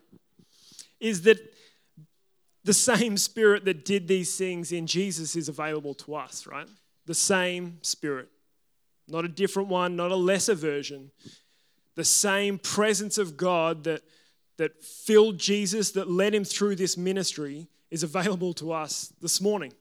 is 1.01 1.23
that 1.23 1.38
the 2.62 2.73
same 2.73 3.17
spirit 3.17 3.64
that 3.64 3.85
did 3.85 4.09
these 4.09 4.37
things 4.38 4.73
in 4.73 4.87
Jesus 4.87 5.37
is 5.37 5.49
available 5.49 5.95
to 5.95 6.14
us, 6.14 6.47
right? 6.47 6.69
The 7.07 7.14
same 7.14 7.79
spirit. 7.83 8.29
Not 9.09 9.25
a 9.25 9.29
different 9.29 9.69
one, 9.69 9.97
not 9.97 10.12
a 10.12 10.17
lesser 10.17 10.55
version. 10.55 11.11
The 11.96 12.04
same 12.04 12.59
presence 12.59 13.18
of 13.18 13.37
God 13.37 13.85
that, 13.85 14.02
that 14.57 14.83
filled 14.83 15.38
Jesus, 15.38 15.92
that 15.92 16.11
led 16.11 16.35
him 16.35 16.44
through 16.44 16.76
this 16.76 16.96
ministry, 16.96 17.68
is 17.90 18.02
available 18.02 18.52
to 18.54 18.72
us 18.72 19.12
this 19.20 19.40
morning. 19.40 19.72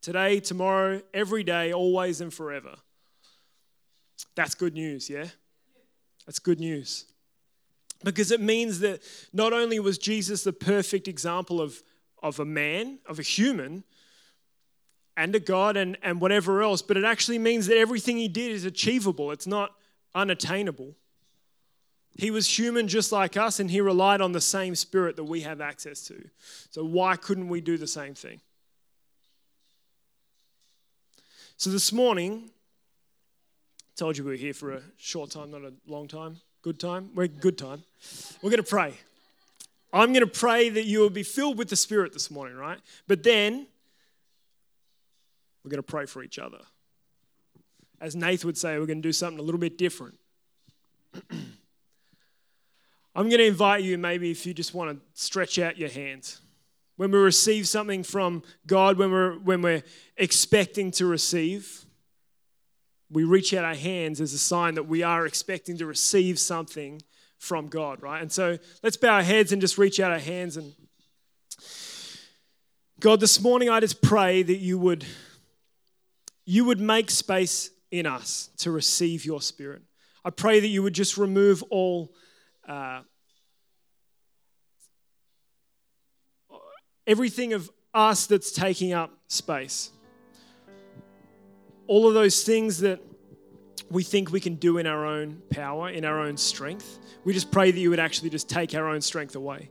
Today, 0.00 0.40
tomorrow, 0.40 1.02
every 1.12 1.44
day, 1.44 1.72
always 1.72 2.20
and 2.20 2.32
forever. 2.32 2.74
That's 4.34 4.54
good 4.54 4.74
news, 4.74 5.08
yeah? 5.08 5.28
That's 6.26 6.38
good 6.38 6.60
news. 6.60 7.06
Because 8.02 8.30
it 8.30 8.40
means 8.40 8.80
that 8.80 9.02
not 9.32 9.52
only 9.52 9.78
was 9.80 9.98
Jesus 9.98 10.44
the 10.44 10.52
perfect 10.52 11.08
example 11.08 11.60
of, 11.60 11.82
of 12.22 12.40
a 12.40 12.44
man, 12.44 12.98
of 13.06 13.18
a 13.18 13.22
human, 13.22 13.84
and 15.16 15.34
a 15.34 15.40
God 15.40 15.76
and, 15.76 15.96
and 16.02 16.20
whatever 16.20 16.62
else, 16.62 16.82
but 16.82 16.96
it 16.96 17.04
actually 17.04 17.38
means 17.38 17.66
that 17.66 17.76
everything 17.76 18.16
he 18.16 18.28
did 18.28 18.50
is 18.50 18.64
achievable. 18.64 19.30
It's 19.30 19.46
not 19.46 19.72
unattainable. 20.14 20.94
He 22.16 22.30
was 22.30 22.58
human 22.58 22.86
just 22.86 23.10
like 23.10 23.36
us, 23.36 23.58
and 23.58 23.70
he 23.70 23.80
relied 23.80 24.20
on 24.20 24.32
the 24.32 24.40
same 24.40 24.76
spirit 24.76 25.16
that 25.16 25.24
we 25.24 25.40
have 25.40 25.60
access 25.60 26.06
to. 26.06 26.28
So, 26.70 26.84
why 26.84 27.16
couldn't 27.16 27.48
we 27.48 27.60
do 27.60 27.76
the 27.76 27.88
same 27.88 28.14
thing? 28.14 28.40
So, 31.56 31.70
this 31.70 31.92
morning, 31.92 32.50
I 33.80 33.92
told 33.96 34.16
you 34.16 34.24
we 34.24 34.30
were 34.30 34.36
here 34.36 34.54
for 34.54 34.74
a 34.74 34.82
short 34.96 35.30
time, 35.30 35.50
not 35.50 35.62
a 35.62 35.72
long 35.88 36.06
time. 36.06 36.36
Good 36.62 36.78
time? 36.78 37.10
We're 37.14 37.26
good 37.26 37.58
time. 37.58 37.82
We're 38.42 38.50
going 38.50 38.62
to 38.62 38.68
pray. 38.68 38.94
I'm 39.92 40.12
going 40.12 40.24
to 40.24 40.26
pray 40.26 40.68
that 40.68 40.84
you 40.84 41.00
will 41.00 41.10
be 41.10 41.22
filled 41.24 41.58
with 41.58 41.68
the 41.68 41.76
Spirit 41.76 42.12
this 42.12 42.30
morning, 42.30 42.56
right? 42.56 42.78
But 43.08 43.24
then, 43.24 43.66
we're 45.64 45.70
going 45.70 45.82
to 45.82 45.82
pray 45.82 46.06
for 46.06 46.22
each 46.22 46.38
other. 46.38 46.58
As 48.00 48.14
Nath 48.14 48.44
would 48.44 48.56
say, 48.56 48.78
we're 48.78 48.86
going 48.86 49.02
to 49.02 49.08
do 49.08 49.12
something 49.12 49.38
a 49.38 49.42
little 49.42 49.60
bit 49.60 49.78
different. 49.78 50.18
I'm 53.14 53.28
going 53.28 53.38
to 53.38 53.46
invite 53.46 53.84
you, 53.84 53.96
maybe 53.96 54.30
if 54.30 54.44
you 54.44 54.52
just 54.52 54.74
want 54.74 54.90
to 54.90 55.20
stretch 55.20 55.58
out 55.58 55.78
your 55.78 55.88
hands. 55.88 56.40
When 56.96 57.10
we 57.10 57.18
receive 57.18 57.68
something 57.68 58.02
from 58.02 58.42
God, 58.66 58.98
when 58.98 59.10
we're, 59.12 59.38
when 59.38 59.62
we're 59.62 59.82
expecting 60.16 60.90
to 60.92 61.06
receive, 61.06 61.84
we 63.10 63.24
reach 63.24 63.54
out 63.54 63.64
our 63.64 63.74
hands 63.74 64.20
as 64.20 64.32
a 64.32 64.38
sign 64.38 64.74
that 64.74 64.88
we 64.88 65.02
are 65.02 65.26
expecting 65.26 65.76
to 65.78 65.86
receive 65.86 66.38
something 66.38 67.02
from 67.38 67.68
God, 67.68 68.02
right? 68.02 68.20
And 68.20 68.32
so 68.32 68.58
let's 68.82 68.96
bow 68.96 69.14
our 69.14 69.22
heads 69.22 69.52
and 69.52 69.60
just 69.60 69.78
reach 69.78 70.00
out 70.00 70.10
our 70.10 70.18
hands. 70.18 70.56
And 70.56 70.72
God, 72.98 73.20
this 73.20 73.40
morning 73.40 73.70
I 73.70 73.80
just 73.80 74.02
pray 74.02 74.42
that 74.42 74.56
you 74.56 74.78
would, 74.78 75.04
you 76.44 76.64
would 76.64 76.80
make 76.80 77.10
space 77.10 77.70
in 77.90 78.06
us 78.06 78.50
to 78.58 78.72
receive 78.72 79.24
your 79.24 79.40
spirit. 79.40 79.82
I 80.24 80.30
pray 80.30 80.58
that 80.58 80.68
you 80.68 80.82
would 80.82 80.94
just 80.94 81.16
remove 81.16 81.62
all 81.70 82.12
uh, 82.68 83.02
everything 87.06 87.52
of 87.52 87.70
us 87.92 88.26
that's 88.26 88.50
taking 88.52 88.92
up 88.92 89.12
space. 89.28 89.90
All 91.86 92.08
of 92.08 92.14
those 92.14 92.42
things 92.42 92.80
that 92.80 93.00
we 93.90 94.02
think 94.02 94.32
we 94.32 94.40
can 94.40 94.54
do 94.56 94.78
in 94.78 94.86
our 94.86 95.04
own 95.06 95.42
power, 95.50 95.90
in 95.90 96.04
our 96.04 96.20
own 96.20 96.36
strength. 96.36 96.98
We 97.24 97.32
just 97.32 97.50
pray 97.50 97.70
that 97.70 97.78
you 97.78 97.90
would 97.90 98.00
actually 98.00 98.30
just 98.30 98.48
take 98.48 98.74
our 98.74 98.88
own 98.88 99.00
strength 99.00 99.36
away. 99.36 99.70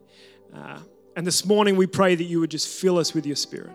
Uh, 0.53 0.79
and 1.15 1.25
this 1.25 1.45
morning, 1.45 1.75
we 1.75 1.87
pray 1.87 2.15
that 2.15 2.23
you 2.23 2.39
would 2.39 2.51
just 2.51 2.67
fill 2.67 2.97
us 2.97 3.13
with 3.13 3.25
your 3.25 3.35
spirit. 3.35 3.71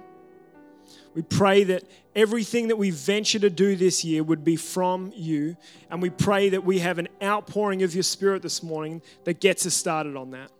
We 1.19 1.23
pray 1.23 1.65
that 1.65 1.83
everything 2.15 2.69
that 2.69 2.77
we 2.77 2.91
venture 2.91 3.41
to 3.41 3.51
do 3.51 3.75
this 3.75 4.05
year 4.05 4.23
would 4.23 4.45
be 4.45 4.55
from 4.55 5.13
you. 5.17 5.57
And 5.91 6.01
we 6.01 6.11
pray 6.11 6.51
that 6.51 6.63
we 6.63 6.79
have 6.79 7.01
an 7.01 7.09
outpouring 7.21 7.83
of 7.83 7.93
your 7.93 8.05
spirit 8.05 8.41
this 8.41 8.63
morning 8.63 9.03
that 9.25 9.41
gets 9.41 9.67
us 9.67 9.75
started 9.75 10.15
on 10.15 10.31
that. 10.31 10.53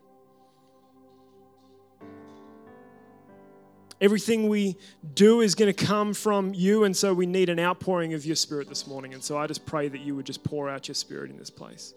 Everything 4.01 4.49
we 4.49 4.77
do 5.15 5.43
is 5.43 5.55
going 5.55 5.73
to 5.73 5.87
come 5.87 6.13
from 6.13 6.53
you, 6.55 6.83
and 6.83 6.97
so 6.97 7.15
we 7.15 7.27
need 7.27 7.51
an 7.51 7.61
outpouring 7.61 8.13
of 8.15 8.27
your 8.27 8.35
spirit 8.35 8.69
this 8.69 8.85
morning. 8.85 9.15
And 9.15 9.23
so 9.23 9.39
I 9.39 9.47
just 9.47 9.65
pray 9.65 9.87
that 9.87 10.01
you 10.01 10.17
would 10.17 10.27
just 10.27 10.43
pour 10.43 10.69
out 10.69 10.89
your 10.89 10.97
spirit 10.97 11.31
in 11.31 11.39
this 11.39 11.51
place. 11.51 11.95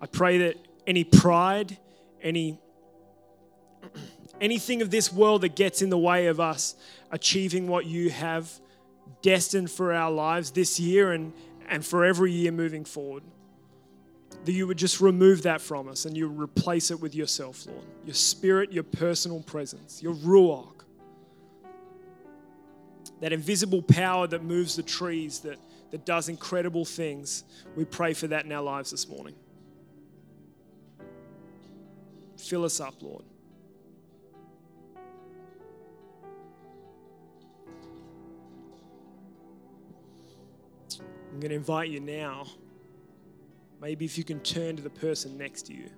I 0.00 0.06
pray 0.06 0.38
that 0.38 0.56
any 0.88 1.04
pride, 1.04 1.78
any 2.20 2.58
anything 4.40 4.82
of 4.82 4.90
this 4.90 5.12
world 5.12 5.42
that 5.42 5.56
gets 5.56 5.82
in 5.82 5.90
the 5.90 5.98
way 5.98 6.26
of 6.26 6.40
us 6.40 6.74
achieving 7.10 7.66
what 7.66 7.86
you 7.86 8.10
have 8.10 8.50
destined 9.22 9.70
for 9.70 9.92
our 9.92 10.10
lives 10.10 10.50
this 10.52 10.80
year 10.80 11.12
and, 11.12 11.32
and 11.68 11.84
for 11.84 12.04
every 12.04 12.32
year 12.32 12.52
moving 12.52 12.84
forward 12.84 13.22
that 14.44 14.52
you 14.52 14.66
would 14.66 14.78
just 14.78 15.00
remove 15.00 15.42
that 15.42 15.60
from 15.60 15.88
us 15.88 16.04
and 16.04 16.16
you 16.16 16.26
replace 16.28 16.90
it 16.90 17.00
with 17.00 17.14
yourself, 17.14 17.66
Lord. 17.66 17.84
Your 18.06 18.14
spirit, 18.14 18.72
your 18.72 18.84
personal 18.84 19.40
presence, 19.42 20.02
your 20.02 20.14
ruach. 20.14 20.72
That 23.20 23.32
invisible 23.32 23.82
power 23.82 24.26
that 24.28 24.42
moves 24.42 24.76
the 24.76 24.82
trees, 24.82 25.40
that, 25.40 25.58
that 25.90 26.06
does 26.06 26.30
incredible 26.30 26.86
things. 26.86 27.44
We 27.76 27.84
pray 27.84 28.14
for 28.14 28.28
that 28.28 28.46
in 28.46 28.52
our 28.52 28.62
lives 28.62 28.90
this 28.90 29.08
morning. 29.08 29.34
Fill 32.38 32.64
us 32.64 32.80
up, 32.80 32.94
Lord. 33.02 33.24
I'm 41.32 41.40
going 41.40 41.50
to 41.50 41.56
invite 41.56 41.90
you 41.90 42.00
now 42.00 42.46
Maybe 43.80 44.04
if 44.04 44.18
you 44.18 44.24
can 44.24 44.40
turn 44.40 44.76
to 44.76 44.82
the 44.82 44.90
person 44.90 45.38
next 45.38 45.62
to 45.66 45.74
you 45.74 45.88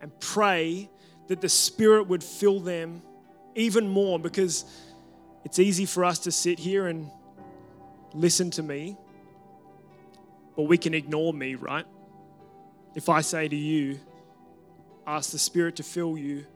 and 0.00 0.18
pray 0.20 0.88
that 1.26 1.40
the 1.40 1.48
Spirit 1.48 2.06
would 2.06 2.22
fill 2.22 2.60
them 2.60 3.02
even 3.56 3.88
more 3.88 4.20
because 4.20 4.64
it's 5.44 5.58
easy 5.58 5.84
for 5.84 6.04
us 6.04 6.20
to 6.20 6.30
sit 6.32 6.60
here 6.60 6.86
and 6.86 7.10
listen 8.14 8.50
to 8.52 8.62
me, 8.62 8.96
but 10.54 10.64
we 10.64 10.78
can 10.78 10.94
ignore 10.94 11.32
me, 11.32 11.56
right? 11.56 11.86
If 12.94 13.08
I 13.08 13.20
say 13.20 13.48
to 13.48 13.56
you, 13.56 13.98
ask 15.06 15.32
the 15.32 15.38
Spirit 15.38 15.76
to 15.76 15.82
fill 15.82 16.16
you, 16.16 16.46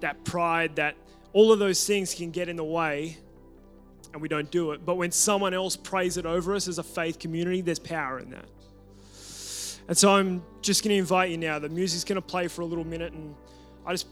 that 0.00 0.24
pride, 0.24 0.76
that 0.76 0.94
all 1.32 1.50
of 1.50 1.58
those 1.58 1.84
things 1.84 2.14
can 2.14 2.30
get 2.30 2.48
in 2.48 2.56
the 2.56 2.64
way 2.64 3.18
and 4.16 4.22
we 4.22 4.28
don't 4.28 4.50
do 4.50 4.72
it. 4.72 4.82
But 4.82 4.94
when 4.94 5.12
someone 5.12 5.52
else 5.52 5.76
prays 5.76 6.16
it 6.16 6.24
over 6.24 6.54
us 6.54 6.68
as 6.68 6.78
a 6.78 6.82
faith 6.82 7.18
community, 7.18 7.60
there's 7.60 7.78
power 7.78 8.18
in 8.18 8.30
that. 8.30 8.46
And 9.88 9.96
so 9.96 10.10
I'm 10.10 10.42
just 10.62 10.82
going 10.82 10.94
to 10.94 10.98
invite 10.98 11.30
you 11.30 11.36
now. 11.36 11.58
The 11.58 11.68
music's 11.68 12.02
going 12.02 12.16
to 12.16 12.22
play 12.22 12.48
for 12.48 12.62
a 12.62 12.64
little 12.64 12.82
minute, 12.82 13.12
and 13.12 13.34
I 13.84 13.92
just 13.92 14.06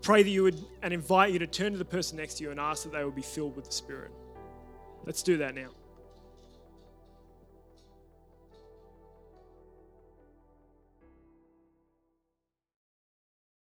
pray 0.00 0.22
that 0.22 0.30
you 0.30 0.44
would 0.44 0.64
and 0.80 0.94
invite 0.94 1.30
you 1.30 1.38
to 1.40 1.46
turn 1.46 1.72
to 1.72 1.78
the 1.78 1.84
person 1.84 2.16
next 2.16 2.38
to 2.38 2.44
you 2.44 2.52
and 2.52 2.58
ask 2.58 2.84
that 2.84 2.92
they 2.92 3.04
would 3.04 3.14
be 3.14 3.20
filled 3.20 3.54
with 3.54 3.66
the 3.66 3.72
Spirit. 3.72 4.12
Let's 5.04 5.22
do 5.22 5.36
that 5.36 5.54
now. 5.54 5.68